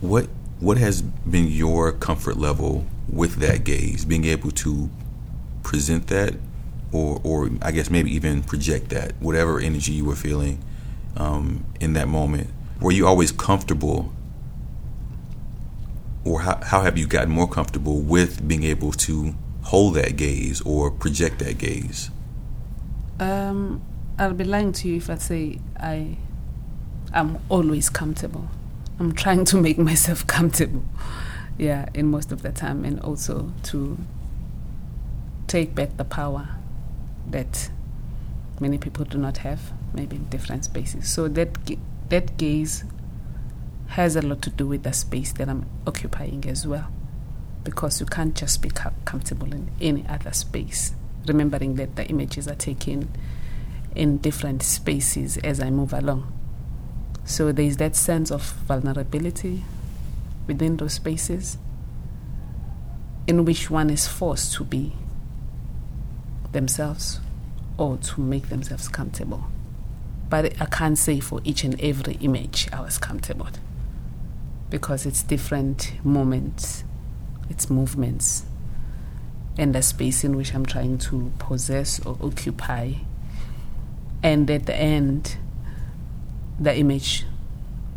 what 0.00 0.28
what 0.60 0.78
has 0.78 1.02
been 1.02 1.48
your 1.48 1.90
comfort 1.90 2.36
level 2.36 2.86
with 3.08 3.36
that 3.36 3.64
gaze, 3.64 4.04
being 4.04 4.24
able 4.24 4.50
to 4.52 4.88
present 5.62 6.06
that, 6.06 6.34
or 6.92 7.20
or 7.24 7.50
I 7.62 7.70
guess 7.72 7.90
maybe 7.90 8.12
even 8.14 8.42
project 8.42 8.88
that, 8.90 9.12
whatever 9.20 9.60
energy 9.60 9.92
you 9.92 10.04
were 10.04 10.16
feeling 10.16 10.62
um, 11.16 11.64
in 11.80 11.92
that 11.94 12.08
moment? 12.08 12.50
Were 12.80 12.92
you 12.92 13.06
always 13.06 13.32
comfortable, 13.32 14.12
or 16.24 16.40
how 16.40 16.60
how 16.62 16.82
have 16.82 16.98
you 16.98 17.06
gotten 17.06 17.30
more 17.30 17.48
comfortable 17.48 18.00
with 18.00 18.46
being 18.46 18.64
able 18.64 18.92
to 18.92 19.34
hold 19.62 19.94
that 19.94 20.16
gaze 20.16 20.60
or 20.62 20.90
project 20.90 21.38
that 21.40 21.58
gaze? 21.58 22.10
Um, 23.18 23.82
I'll 24.18 24.32
be 24.32 24.44
lying 24.44 24.72
to 24.72 24.88
you 24.88 24.96
if 24.96 25.10
I 25.10 25.16
say 25.16 25.58
I 25.78 26.16
am 27.12 27.38
always 27.48 27.90
comfortable. 27.90 28.48
I'm 28.98 29.12
trying 29.12 29.44
to 29.46 29.56
make 29.56 29.78
myself 29.78 30.26
comfortable. 30.26 30.84
Yeah, 31.58 31.88
in 31.92 32.06
most 32.06 32.32
of 32.32 32.40
the 32.40 32.52
time, 32.52 32.86
and 32.86 32.98
also 33.00 33.52
to 33.64 33.98
take 35.46 35.74
back 35.74 35.96
the 35.98 36.04
power 36.04 36.48
that 37.30 37.70
many 38.60 38.78
people 38.78 39.04
do 39.04 39.18
not 39.18 39.38
have, 39.38 39.72
maybe 39.94 40.16
in 40.16 40.24
different 40.26 40.64
spaces. 40.64 41.10
So 41.10 41.28
that 41.28 41.56
that 42.08 42.36
gaze 42.36 42.84
has 43.88 44.16
a 44.16 44.22
lot 44.22 44.42
to 44.42 44.50
do 44.50 44.66
with 44.66 44.82
the 44.82 44.92
space 44.92 45.32
that 45.32 45.48
I'm 45.48 45.66
occupying 45.86 46.44
as 46.46 46.66
well, 46.66 46.88
because 47.64 48.00
you 48.00 48.06
can't 48.06 48.34
just 48.34 48.62
be 48.62 48.70
comfortable 49.04 49.52
in 49.52 49.70
any 49.80 50.06
other 50.08 50.32
space. 50.32 50.94
Remembering 51.26 51.74
that 51.74 51.96
the 51.96 52.06
images 52.06 52.48
are 52.48 52.54
taken 52.54 53.10
in 53.94 54.18
different 54.18 54.62
spaces 54.62 55.36
as 55.38 55.60
I 55.60 55.70
move 55.70 55.92
along. 55.92 56.32
So 57.24 57.52
there 57.52 57.66
is 57.66 57.76
that 57.76 57.94
sense 57.94 58.30
of 58.30 58.42
vulnerability 58.66 59.64
within 60.46 60.78
those 60.78 60.94
spaces 60.94 61.58
in 63.26 63.44
which 63.44 63.70
one 63.70 63.90
is 63.90 64.08
forced 64.08 64.54
to 64.54 64.64
be 64.64 64.94
themselves 66.52 67.20
or 67.78 67.96
to 67.96 68.20
make 68.20 68.48
themselves 68.48 68.88
comfortable. 68.88 69.44
But 70.28 70.60
I 70.60 70.66
can't 70.66 70.98
say 70.98 71.20
for 71.20 71.40
each 71.44 71.64
and 71.64 71.80
every 71.80 72.14
image 72.14 72.68
I 72.72 72.80
was 72.80 72.98
comfortable 72.98 73.48
because 74.68 75.06
it's 75.06 75.22
different 75.22 75.92
moments, 76.04 76.84
it's 77.48 77.68
movements, 77.68 78.44
and 79.58 79.74
the 79.74 79.82
space 79.82 80.22
in 80.22 80.36
which 80.36 80.54
I'm 80.54 80.64
trying 80.64 80.98
to 80.98 81.32
possess 81.38 81.98
or 82.06 82.16
occupy 82.22 82.94
and 84.22 84.50
at 84.50 84.66
the 84.66 84.76
end, 84.76 85.36
the 86.58 86.76
image 86.76 87.24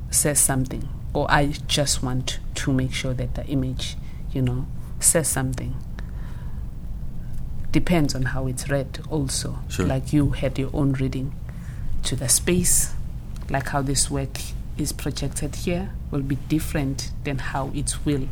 says 0.09 0.39
something, 0.39 0.87
or 1.13 1.29
I 1.29 1.47
just 1.67 2.01
want 2.01 2.39
to 2.55 2.71
make 2.71 2.93
sure 2.93 3.13
that 3.13 3.35
the 3.35 3.45
image, 3.47 3.97
you 4.31 4.41
know, 4.41 4.65
says 4.99 5.27
something. 5.27 5.75
Depends 7.73 8.15
on 8.15 8.23
how 8.23 8.47
it's 8.47 8.69
read, 8.69 8.99
also. 9.09 9.59
Sure. 9.67 9.85
Like 9.85 10.13
you 10.13 10.29
had 10.29 10.57
your 10.57 10.69
own 10.73 10.93
reading 10.93 11.33
to 12.03 12.15
the 12.15 12.29
space, 12.29 12.93
like 13.49 13.69
how 13.69 13.81
this 13.81 14.09
work 14.09 14.39
is 14.77 14.93
projected 14.93 15.55
here 15.55 15.89
will 16.11 16.21
be 16.21 16.35
different 16.47 17.11
than 17.23 17.39
how 17.39 17.71
it 17.73 17.97
will 18.05 18.29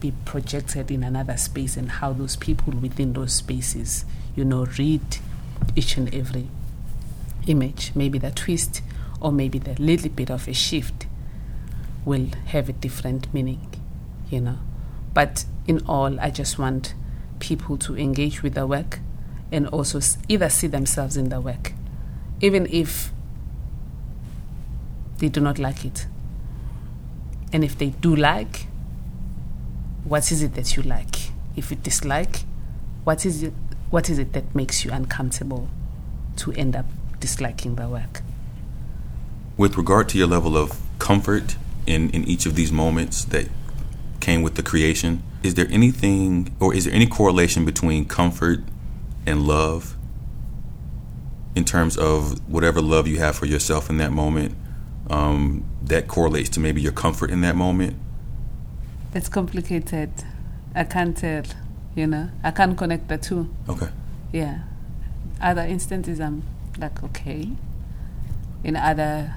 be 0.00 0.12
projected 0.24 0.90
in 0.90 1.02
another 1.02 1.36
space 1.36 1.76
and 1.76 1.90
how 1.90 2.12
those 2.12 2.36
people 2.36 2.72
within 2.72 3.14
those 3.14 3.34
spaces, 3.34 4.04
you 4.36 4.44
know, 4.44 4.64
read 4.78 5.18
each 5.74 5.96
and 5.96 6.14
every 6.14 6.48
image, 7.46 7.92
maybe 7.94 8.18
the 8.18 8.30
twist 8.30 8.80
or 9.20 9.32
maybe 9.32 9.58
the 9.58 9.74
little 9.82 10.10
bit 10.10 10.30
of 10.30 10.46
a 10.46 10.52
shift 10.52 11.06
will 12.04 12.28
have 12.46 12.68
a 12.68 12.72
different 12.72 13.32
meaning, 13.34 13.74
you 14.30 14.40
know. 14.40 14.58
But 15.14 15.46
in 15.66 15.84
all, 15.86 16.20
I 16.20 16.30
just 16.30 16.58
want 16.58 16.94
people 17.44 17.76
to 17.76 17.94
engage 17.98 18.42
with 18.42 18.54
the 18.54 18.66
work 18.66 19.00
and 19.52 19.68
also 19.68 20.00
either 20.28 20.48
see 20.48 20.66
themselves 20.66 21.14
in 21.16 21.28
the 21.28 21.40
work, 21.40 21.72
even 22.40 22.66
if 22.70 23.12
they 25.18 25.28
do 25.28 25.40
not 25.40 25.58
like 25.58 25.84
it. 25.84 26.06
And 27.52 27.62
if 27.62 27.76
they 27.76 27.90
do 27.90 28.16
like, 28.16 28.66
what 30.04 30.32
is 30.32 30.42
it 30.42 30.54
that 30.54 30.74
you 30.74 30.82
like? 30.82 31.16
If 31.54 31.70
you 31.70 31.76
dislike, 31.76 32.44
what 33.04 33.26
is 33.26 33.42
it, 33.42 33.52
what 33.90 34.08
is 34.08 34.18
it 34.18 34.32
that 34.32 34.54
makes 34.54 34.84
you 34.84 34.90
uncomfortable 34.90 35.68
to 36.36 36.52
end 36.52 36.74
up 36.74 36.86
disliking 37.20 37.74
the 37.76 37.88
work. 37.88 38.22
With 39.58 39.76
regard 39.76 40.08
to 40.10 40.18
your 40.18 40.26
level 40.26 40.56
of 40.56 40.80
comfort 40.98 41.56
in, 41.86 42.10
in 42.10 42.24
each 42.24 42.46
of 42.46 42.54
these 42.54 42.72
moments 42.72 43.24
that 43.26 43.48
came 44.20 44.42
with 44.42 44.54
the 44.54 44.62
creation, 44.62 45.22
is 45.44 45.54
there 45.54 45.66
anything 45.70 46.56
or 46.58 46.74
is 46.74 46.86
there 46.86 46.94
any 46.94 47.06
correlation 47.06 47.66
between 47.66 48.06
comfort 48.06 48.60
and 49.26 49.46
love 49.46 49.94
in 51.54 51.64
terms 51.64 51.98
of 51.98 52.48
whatever 52.48 52.80
love 52.80 53.06
you 53.06 53.18
have 53.18 53.36
for 53.36 53.44
yourself 53.44 53.90
in 53.90 53.98
that 53.98 54.10
moment 54.10 54.56
um, 55.10 55.62
that 55.82 56.08
correlates 56.08 56.48
to 56.48 56.60
maybe 56.60 56.80
your 56.80 56.92
comfort 56.92 57.30
in 57.30 57.42
that 57.42 57.54
moment? 57.54 57.94
It's 59.14 59.28
complicated. 59.28 60.10
I 60.74 60.84
can't 60.84 61.16
tell, 61.16 61.44
you 61.94 62.06
know. 62.06 62.30
I 62.42 62.50
can't 62.50 62.76
connect 62.76 63.08
the 63.08 63.18
two. 63.18 63.54
Okay. 63.68 63.90
Yeah. 64.32 64.62
Other 65.42 65.62
instances, 65.62 66.20
I'm 66.20 66.42
like 66.78 67.04
okay. 67.04 67.50
In 68.64 68.76
other 68.76 69.36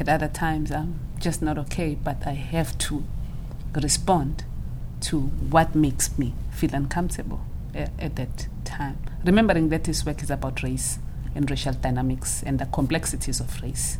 at 0.00 0.08
other 0.08 0.28
times 0.28 0.72
I'm 0.72 0.98
just 1.20 1.42
not 1.42 1.58
okay, 1.58 1.94
but 1.94 2.26
I 2.26 2.32
have 2.32 2.76
to 2.78 3.04
respond 3.80 4.44
to 5.02 5.20
what 5.20 5.74
makes 5.74 6.16
me 6.16 6.34
feel 6.50 6.74
uncomfortable 6.74 7.40
at, 7.74 7.90
at 7.98 8.16
that 8.16 8.46
time. 8.64 8.98
Remembering 9.24 9.68
that 9.68 9.84
this 9.84 10.06
work 10.06 10.22
is 10.22 10.30
about 10.30 10.62
race 10.62 10.98
and 11.34 11.50
racial 11.50 11.72
dynamics 11.74 12.42
and 12.44 12.58
the 12.58 12.66
complexities 12.66 13.40
of 13.40 13.62
race, 13.62 13.98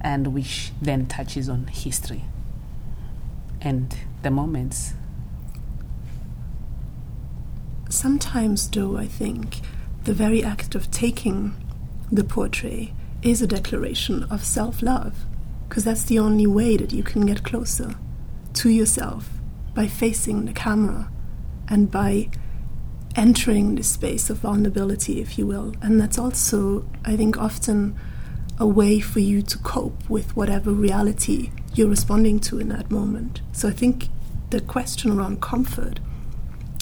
and 0.00 0.28
which 0.34 0.72
then 0.80 1.06
touches 1.06 1.48
on 1.48 1.66
history 1.66 2.24
and 3.60 3.96
the 4.22 4.30
moments. 4.30 4.92
Sometimes, 7.88 8.68
though, 8.68 8.96
I 8.96 9.06
think 9.06 9.60
the 10.04 10.14
very 10.14 10.42
act 10.42 10.74
of 10.74 10.90
taking 10.90 11.54
the 12.10 12.24
portrait 12.24 12.90
is 13.22 13.40
a 13.40 13.46
declaration 13.46 14.24
of 14.24 14.44
self 14.44 14.82
love, 14.82 15.14
because 15.68 15.84
that's 15.84 16.04
the 16.04 16.18
only 16.18 16.46
way 16.46 16.76
that 16.76 16.92
you 16.92 17.02
can 17.02 17.24
get 17.24 17.42
closer 17.42 17.94
to 18.54 18.68
yourself 18.68 19.30
by 19.74 19.86
facing 19.86 20.46
the 20.46 20.52
camera 20.52 21.10
and 21.68 21.90
by 21.90 22.30
entering 23.16 23.74
the 23.74 23.82
space 23.82 24.30
of 24.30 24.38
vulnerability, 24.38 25.20
if 25.20 25.38
you 25.38 25.46
will. 25.46 25.74
And 25.82 26.00
that's 26.00 26.18
also, 26.18 26.88
I 27.04 27.16
think, 27.16 27.36
often 27.36 27.98
a 28.58 28.66
way 28.66 29.00
for 29.00 29.20
you 29.20 29.42
to 29.42 29.58
cope 29.58 30.08
with 30.08 30.36
whatever 30.36 30.70
reality 30.70 31.50
you're 31.74 31.88
responding 31.88 32.38
to 32.40 32.60
in 32.60 32.68
that 32.68 32.90
moment. 32.90 33.40
So 33.52 33.68
I 33.68 33.72
think 33.72 34.08
the 34.50 34.60
question 34.60 35.10
around 35.10 35.40
comfort 35.40 35.98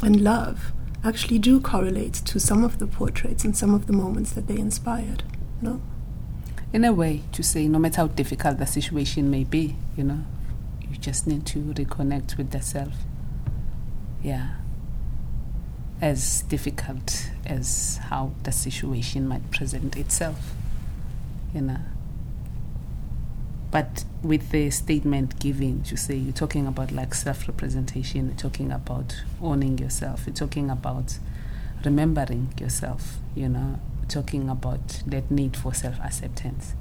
and 0.03 0.21
love 0.21 0.73
actually 1.05 1.39
do 1.39 1.61
correlate 1.61 2.15
to 2.15 2.39
some 2.39 2.63
of 2.63 2.79
the 2.79 2.87
portraits 2.87 3.45
and 3.45 3.57
some 3.57 3.75
of 3.75 3.87
the 3.87 3.93
moments 3.93 4.33
that 4.33 4.47
they 4.47 4.59
inspired. 4.59 5.23
No? 5.61 5.81
In 6.73 6.85
a 6.85 6.93
way, 6.93 7.23
to 7.33 7.43
say 7.43 7.69
no 7.69 7.79
matter 7.79 7.99
how 7.99 8.07
difficult 8.09 8.59
the 8.59 8.67
situation 8.67 9.31
may 9.31 9.45
be, 9.45 9.77
you 9.97 10.05
know, 10.05 10.25
you 10.93 10.99
just 10.99 11.27
need 11.27 11.47
to 11.47 11.59
reconnect 11.59 12.37
with 12.37 12.51
the 12.51 12.61
self. 12.61 12.93
Yeah. 14.23 14.51
As 16.01 16.43
difficult 16.43 17.31
as 17.47 17.99
how 18.09 18.33
the 18.43 18.53
situation 18.53 19.27
might 19.27 19.51
present 19.51 19.97
itself, 19.97 20.53
you 21.55 21.63
know. 21.63 21.79
But 23.71 24.05
with 24.23 24.51
the 24.51 24.71
statement 24.71 25.39
given 25.39 25.83
to 25.85 25.97
say 25.97 26.15
you're 26.17 26.35
talking 26.35 26.67
about 26.67 26.93
like 26.93 27.15
self 27.15 27.49
representation, 27.49 28.27
you're 28.27 28.37
talking 28.37 28.71
about 28.71 29.23
owning 29.41 29.79
yourself, 29.79 30.25
you're 30.27 30.35
talking 30.35 30.69
about 30.71 31.19
remembering 31.83 32.53
yourself, 32.61 33.17
you 33.35 33.49
know, 33.49 33.81
talking 34.09 34.51
about 34.51 35.03
that 35.07 35.31
need 35.31 35.57
for 35.57 35.73
self 35.73 35.99
acceptance, 36.01 36.75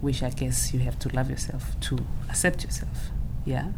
which 0.00 0.22
I 0.22 0.30
guess 0.30 0.72
you 0.72 0.80
have 0.80 0.98
to 1.00 1.08
love 1.14 1.30
yourself 1.30 1.78
to 1.80 1.98
accept 2.28 2.64
yourself. 2.64 3.10
Yeah? 3.44 3.68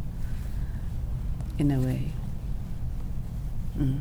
In 1.59 1.71
a 1.71 1.79
way. 1.79 2.13
Mm. 3.77 4.01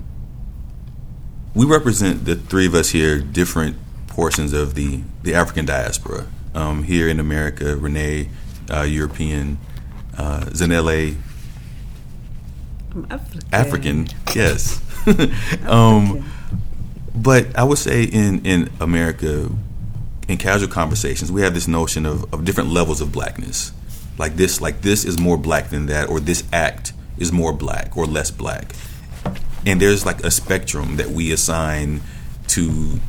We 1.53 1.65
represent 1.65 2.25
the 2.25 2.35
three 2.35 2.65
of 2.65 2.75
us 2.75 2.89
here 2.89 3.19
different 3.19 3.77
portions 4.07 4.53
of 4.53 4.75
the, 4.75 5.01
the 5.23 5.33
African 5.33 5.65
diaspora 5.65 6.27
um, 6.53 6.83
here 6.83 7.07
in 7.09 7.19
America, 7.19 7.75
Renee, 7.75 8.29
uh, 8.69 8.81
European, 8.81 9.57
uh, 10.17 10.41
Zanele, 10.49 11.15
African. 13.09 13.53
African, 13.53 14.07
yes. 14.35 14.81
um, 15.65 16.29
but 17.15 17.57
I 17.57 17.63
would 17.63 17.77
say 17.77 18.03
in, 18.03 18.45
in 18.45 18.69
America, 18.79 19.49
in 20.27 20.37
casual 20.37 20.69
conversations, 20.69 21.31
we 21.31 21.41
have 21.41 21.53
this 21.53 21.67
notion 21.67 22.05
of, 22.05 22.31
of 22.33 22.45
different 22.45 22.69
levels 22.69 23.01
of 23.01 23.11
blackness. 23.11 23.71
Like 24.17 24.35
this, 24.35 24.61
like 24.61 24.81
this 24.81 25.03
is 25.03 25.19
more 25.19 25.37
black 25.37 25.69
than 25.69 25.87
that, 25.87 26.09
or 26.09 26.19
this 26.19 26.43
act 26.53 26.93
is 27.17 27.31
more 27.31 27.53
black 27.53 27.97
or 27.97 28.05
less 28.05 28.31
black. 28.31 28.75
And 29.65 29.81
there's 29.81 30.05
like 30.05 30.23
a 30.23 30.31
spectrum 30.31 30.97
that 30.97 31.09
we 31.09 31.31
assign 31.31 32.01
to 32.49 32.99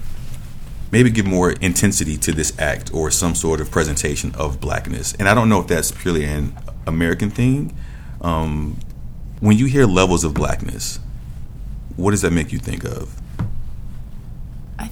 maybe 0.90 1.11
give 1.11 1.27
more 1.27 1.53
intensity 1.53 2.16
to 2.18 2.33
this 2.33 2.57
act 2.59 2.92
or 2.92 3.11
some 3.11 3.35
sort 3.35 3.61
of 3.61 3.70
presentation 3.70 4.35
of 4.35 4.61
blackness. 4.61 5.14
And 5.14 5.29
I 5.29 5.35
don't 5.35 5.48
know 5.48 5.61
if 5.61 5.66
that's 5.66 5.90
purely 5.90 6.25
an 6.25 6.55
American 6.87 7.31
thing. 7.31 7.77
Um, 8.20 8.79
when 9.40 9.57
you 9.57 9.66
hear 9.66 9.87
levels 9.87 10.22
of 10.22 10.35
blackness, 10.35 11.01
what 11.96 12.11
does 12.12 12.22
that 12.22 12.33
make 12.33 12.53
you 12.53 12.59
think 12.59 12.85
of? 12.85 13.21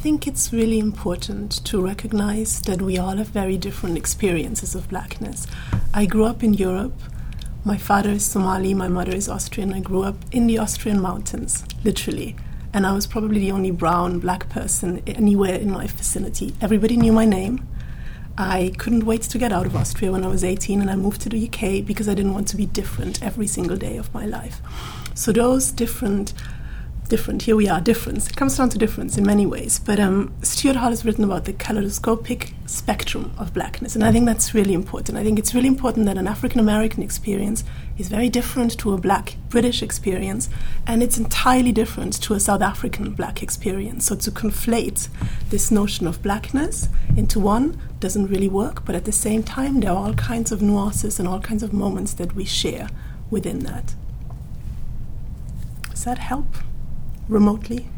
I 0.00 0.02
think 0.02 0.26
it's 0.26 0.50
really 0.50 0.78
important 0.78 1.62
to 1.66 1.78
recognize 1.78 2.62
that 2.62 2.80
we 2.80 2.96
all 2.96 3.18
have 3.18 3.28
very 3.28 3.58
different 3.58 3.98
experiences 3.98 4.74
of 4.74 4.88
blackness. 4.88 5.46
I 5.92 6.06
grew 6.06 6.24
up 6.24 6.42
in 6.42 6.54
Europe. 6.54 6.98
My 7.66 7.76
father 7.76 8.12
is 8.12 8.24
Somali, 8.24 8.72
my 8.72 8.88
mother 8.88 9.14
is 9.14 9.28
Austrian. 9.28 9.74
I 9.74 9.80
grew 9.80 10.02
up 10.02 10.16
in 10.32 10.46
the 10.46 10.56
Austrian 10.56 11.02
mountains, 11.02 11.66
literally. 11.84 12.34
And 12.72 12.86
I 12.86 12.94
was 12.94 13.06
probably 13.06 13.40
the 13.40 13.52
only 13.52 13.72
brown 13.72 14.20
black 14.20 14.48
person 14.48 15.02
anywhere 15.06 15.56
in 15.56 15.70
my 15.70 15.86
vicinity. 15.86 16.54
Everybody 16.62 16.96
knew 16.96 17.12
my 17.12 17.26
name. 17.26 17.68
I 18.38 18.72
couldn't 18.78 19.04
wait 19.04 19.20
to 19.24 19.36
get 19.36 19.52
out 19.52 19.66
of 19.66 19.76
Austria 19.76 20.12
when 20.12 20.24
I 20.24 20.28
was 20.28 20.44
18 20.44 20.80
and 20.80 20.90
I 20.90 20.96
moved 20.96 21.20
to 21.20 21.28
the 21.28 21.46
UK 21.46 21.84
because 21.84 22.08
I 22.08 22.14
didn't 22.14 22.32
want 22.32 22.48
to 22.48 22.56
be 22.56 22.64
different 22.64 23.22
every 23.22 23.46
single 23.46 23.76
day 23.76 23.98
of 23.98 24.14
my 24.14 24.24
life. 24.24 24.62
So 25.12 25.30
those 25.30 25.70
different 25.70 26.32
different. 27.10 27.42
Here 27.42 27.56
we 27.56 27.68
are, 27.68 27.80
difference. 27.80 28.28
It 28.28 28.36
comes 28.36 28.56
down 28.56 28.70
to 28.70 28.78
difference 28.78 29.18
in 29.18 29.26
many 29.26 29.44
ways. 29.44 29.80
But 29.80 30.00
um, 30.00 30.32
Stuart 30.42 30.76
Hall 30.76 30.88
has 30.90 31.04
written 31.04 31.24
about 31.24 31.44
the 31.44 31.52
kaleidoscopic 31.52 32.54
spectrum 32.66 33.32
of 33.36 33.52
blackness, 33.52 33.94
and 33.94 34.02
I 34.02 34.12
think 34.12 34.24
that's 34.24 34.54
really 34.54 34.72
important. 34.72 35.18
I 35.18 35.24
think 35.24 35.38
it's 35.38 35.54
really 35.54 35.68
important 35.68 36.06
that 36.06 36.16
an 36.16 36.28
African 36.28 36.60
American 36.60 37.02
experience 37.02 37.64
is 37.98 38.08
very 38.08 38.30
different 38.30 38.78
to 38.78 38.94
a 38.94 38.96
black 38.96 39.34
British 39.50 39.82
experience, 39.82 40.48
and 40.86 41.02
it's 41.02 41.18
entirely 41.18 41.72
different 41.72 42.14
to 42.22 42.34
a 42.34 42.40
South 42.40 42.62
African 42.62 43.12
black 43.12 43.42
experience. 43.42 44.06
So 44.06 44.14
to 44.16 44.30
conflate 44.30 45.08
this 45.50 45.70
notion 45.70 46.06
of 46.06 46.22
blackness 46.22 46.88
into 47.16 47.40
one 47.40 47.78
doesn't 47.98 48.28
really 48.28 48.48
work, 48.48 48.84
but 48.86 48.94
at 48.94 49.04
the 49.04 49.12
same 49.12 49.42
time, 49.42 49.80
there 49.80 49.90
are 49.90 50.06
all 50.06 50.14
kinds 50.14 50.52
of 50.52 50.62
nuances 50.62 51.18
and 51.18 51.28
all 51.28 51.40
kinds 51.40 51.62
of 51.62 51.72
moments 51.72 52.14
that 52.14 52.34
we 52.34 52.44
share 52.44 52.88
within 53.30 53.58
that. 53.60 53.94
Does 55.90 56.04
that 56.04 56.18
help? 56.18 56.46
Remotely. 57.30 57.88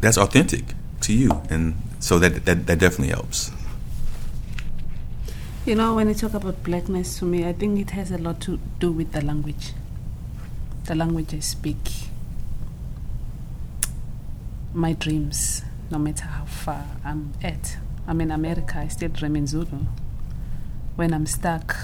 That's 0.00 0.16
authentic 0.16 0.64
to 1.02 1.12
you, 1.12 1.42
and 1.50 1.74
so 1.98 2.18
that 2.18 2.44
that, 2.46 2.66
that 2.66 2.78
definitely 2.78 3.08
helps. 3.08 3.50
You 5.66 5.74
know, 5.74 5.96
when 5.96 6.08
you 6.08 6.14
talk 6.14 6.34
about 6.34 6.62
blackness 6.62 7.18
to 7.18 7.24
me, 7.24 7.44
I 7.44 7.52
think 7.52 7.80
it 7.80 7.90
has 7.90 8.12
a 8.12 8.18
lot 8.18 8.40
to 8.42 8.60
do 8.78 8.92
with 8.92 9.10
the 9.12 9.20
language. 9.20 9.72
The 10.84 10.94
language 10.94 11.34
I 11.34 11.40
speak. 11.40 11.78
My 14.72 14.92
dreams, 14.92 15.62
no 15.90 15.98
matter 15.98 16.24
how 16.24 16.44
far 16.44 16.86
I'm 17.04 17.32
at. 17.42 17.78
I'm 18.06 18.20
in 18.20 18.30
America, 18.30 18.78
I 18.78 18.88
still 18.88 19.08
dream 19.08 19.34
in 19.34 19.48
Zulu. 19.48 19.86
When 20.94 21.12
I'm 21.12 21.26
stuck, 21.26 21.76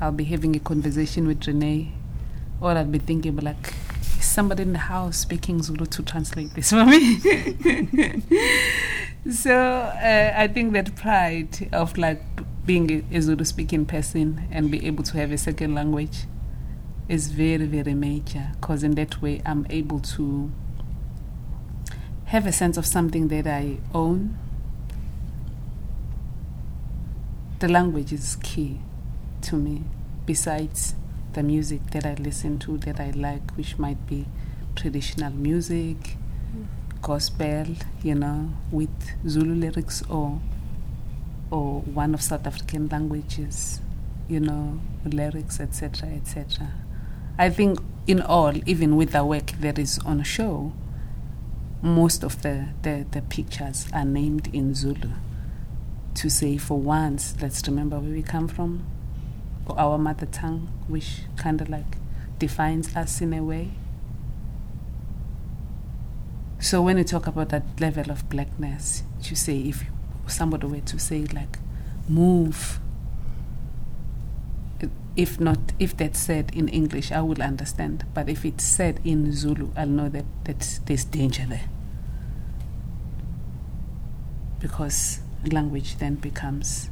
I'll 0.00 0.12
be 0.12 0.24
having 0.24 0.56
a 0.56 0.60
conversation 0.60 1.26
with 1.26 1.46
Renee, 1.46 1.92
or 2.62 2.70
I'll 2.70 2.86
be 2.86 2.98
thinking, 2.98 3.36
like, 3.36 3.74
somebody 4.22 4.62
in 4.62 4.72
the 4.72 4.78
house 4.78 5.18
speaking 5.18 5.62
Zulu 5.62 5.86
to 5.86 6.02
translate 6.02 6.54
this 6.54 6.70
for 6.70 6.84
me. 6.84 7.18
so 9.30 9.54
uh, 9.54 10.32
I 10.36 10.48
think 10.48 10.72
that 10.72 10.94
pride 10.96 11.68
of 11.72 11.96
like 11.98 12.22
being 12.64 13.06
a 13.12 13.20
Zulu 13.20 13.44
speaking 13.44 13.86
person 13.86 14.46
and 14.50 14.70
be 14.70 14.86
able 14.86 15.04
to 15.04 15.16
have 15.18 15.32
a 15.32 15.38
second 15.38 15.74
language 15.74 16.26
is 17.08 17.28
very, 17.28 17.64
very 17.64 17.94
major 17.94 18.50
because 18.60 18.82
in 18.82 18.94
that 18.96 19.22
way 19.22 19.40
I'm 19.46 19.66
able 19.70 20.00
to 20.00 20.52
have 22.26 22.46
a 22.46 22.52
sense 22.52 22.76
of 22.76 22.84
something 22.84 23.28
that 23.28 23.46
I 23.46 23.78
own. 23.94 24.36
The 27.60 27.68
language 27.68 28.12
is 28.12 28.36
key 28.36 28.80
to 29.42 29.56
me, 29.56 29.82
besides 30.26 30.94
the 31.32 31.42
music 31.42 31.90
that 31.90 32.06
I 32.06 32.14
listen 32.14 32.58
to 32.60 32.78
that 32.78 33.00
I 33.00 33.10
like, 33.10 33.50
which 33.56 33.78
might 33.78 34.06
be 34.06 34.26
traditional 34.76 35.32
music, 35.32 35.96
mm. 36.54 36.66
gospel, 37.02 37.66
you 38.02 38.14
know, 38.14 38.50
with 38.70 38.90
Zulu 39.26 39.54
lyrics 39.54 40.02
or 40.08 40.40
or 41.50 41.80
one 41.80 42.14
of 42.14 42.20
South 42.22 42.46
African 42.46 42.88
languages, 42.88 43.80
you 44.28 44.40
know, 44.40 44.80
lyrics, 45.04 45.60
etc., 45.60 46.08
etc. 46.10 46.68
I 47.38 47.50
think 47.50 47.78
in 48.06 48.20
all, 48.20 48.52
even 48.68 48.96
with 48.96 49.12
the 49.12 49.24
work 49.24 49.52
that 49.60 49.78
is 49.78 49.98
on 50.00 50.22
show, 50.24 50.72
most 51.80 52.24
of 52.24 52.42
the, 52.42 52.68
the, 52.82 53.06
the 53.10 53.22
pictures 53.22 53.86
are 53.92 54.04
named 54.04 54.48
in 54.52 54.74
Zulu 54.74 55.10
to 56.14 56.28
say 56.28 56.56
for 56.56 56.78
once, 56.78 57.36
let's 57.40 57.66
remember 57.68 57.98
where 57.98 58.10
we 58.10 58.22
come 58.22 58.48
from, 58.48 58.84
our 59.76 59.98
mother 59.98 60.26
tongue, 60.26 60.68
which 60.86 61.22
kind 61.36 61.60
of 61.60 61.68
like 61.68 61.96
defines 62.38 62.94
us 62.94 63.20
in 63.20 63.32
a 63.32 63.42
way. 63.42 63.70
So 66.60 66.82
when 66.82 66.98
you 66.98 67.04
talk 67.04 67.26
about 67.26 67.50
that 67.50 67.64
level 67.80 68.10
of 68.10 68.28
blackness, 68.28 69.02
you 69.22 69.36
say 69.36 69.58
if 69.58 69.84
somebody 70.26 70.66
were 70.66 70.80
to 70.80 70.98
say 70.98 71.24
like, 71.24 71.58
move. 72.08 72.80
If 75.16 75.40
not, 75.40 75.58
if 75.78 75.96
that's 75.96 76.18
said 76.18 76.52
in 76.54 76.68
English, 76.68 77.10
I 77.10 77.22
will 77.22 77.42
understand. 77.42 78.04
But 78.14 78.28
if 78.28 78.44
it's 78.44 78.64
said 78.64 79.00
in 79.04 79.32
Zulu, 79.32 79.70
I'll 79.76 79.88
know 79.88 80.08
that, 80.08 80.24
that 80.44 80.80
there's 80.86 81.04
danger 81.04 81.44
there. 81.48 81.68
Because 84.60 85.20
language 85.50 85.96
then 85.98 86.16
becomes 86.16 86.90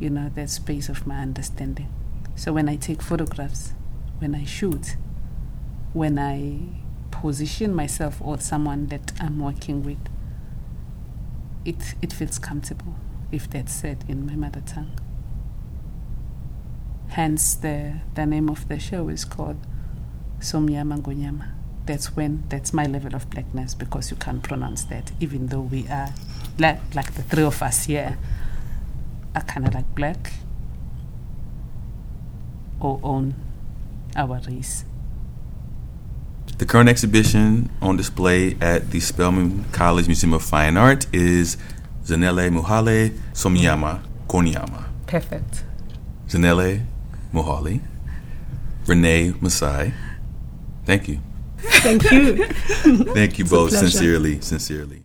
you 0.00 0.10
know, 0.10 0.30
that 0.34 0.50
space 0.50 0.88
of 0.88 1.06
my 1.06 1.20
understanding. 1.20 1.92
So 2.34 2.52
when 2.52 2.68
I 2.68 2.76
take 2.76 3.02
photographs, 3.02 3.74
when 4.18 4.34
I 4.34 4.44
shoot, 4.44 4.96
when 5.92 6.18
I 6.18 6.58
position 7.10 7.74
myself 7.74 8.20
or 8.20 8.38
someone 8.38 8.86
that 8.86 9.12
I'm 9.20 9.38
working 9.38 9.82
with, 9.82 9.98
it, 11.64 11.94
it 12.00 12.12
feels 12.12 12.38
comfortable 12.38 12.94
if 13.30 13.48
that's 13.50 13.72
said 13.72 14.04
in 14.08 14.26
my 14.26 14.34
mother 14.34 14.62
tongue. 14.62 14.98
Hence, 17.08 17.54
the, 17.54 18.00
the 18.14 18.24
name 18.24 18.48
of 18.48 18.68
the 18.68 18.78
show 18.78 19.08
is 19.08 19.24
called 19.24 19.58
Somnyama 20.38 21.02
Ngonyama. 21.02 21.50
That's 21.84 22.16
when, 22.16 22.44
that's 22.48 22.72
my 22.72 22.86
level 22.86 23.14
of 23.14 23.28
blackness 23.28 23.74
because 23.74 24.10
you 24.10 24.16
can't 24.16 24.42
pronounce 24.42 24.84
that, 24.84 25.10
even 25.20 25.48
though 25.48 25.60
we 25.60 25.88
are, 25.88 26.14
like, 26.58 26.78
like 26.94 27.14
the 27.14 27.22
three 27.22 27.42
of 27.42 27.62
us 27.62 27.84
here 27.84 28.16
are 29.34 29.42
kind 29.42 29.66
of 29.66 29.74
like 29.74 29.94
black 29.94 30.32
or 32.80 33.00
own 33.02 33.34
our 34.16 34.40
race. 34.48 34.84
The 36.58 36.66
current 36.66 36.88
exhibition 36.88 37.70
on 37.80 37.96
display 37.96 38.56
at 38.60 38.90
the 38.90 39.00
Spelman 39.00 39.64
College 39.72 40.06
Museum 40.06 40.34
of 40.34 40.42
Fine 40.42 40.76
Art 40.76 41.06
is 41.12 41.56
Zanele 42.04 42.50
Muholi 42.50 43.18
Somnyama 43.32 44.02
Ngonyama. 44.28 44.84
Perfect. 45.06 45.64
Zanele 46.28 46.84
Muholi, 47.32 47.80
Renee 48.86 49.32
Mussai. 49.40 49.92
Thank 50.84 51.08
you. 51.08 51.20
Thank 51.58 52.10
you. 52.10 52.46
Thank 53.14 53.38
you 53.38 53.44
both 53.44 53.70
sincerely, 53.70 54.40
sincerely. 54.40 55.04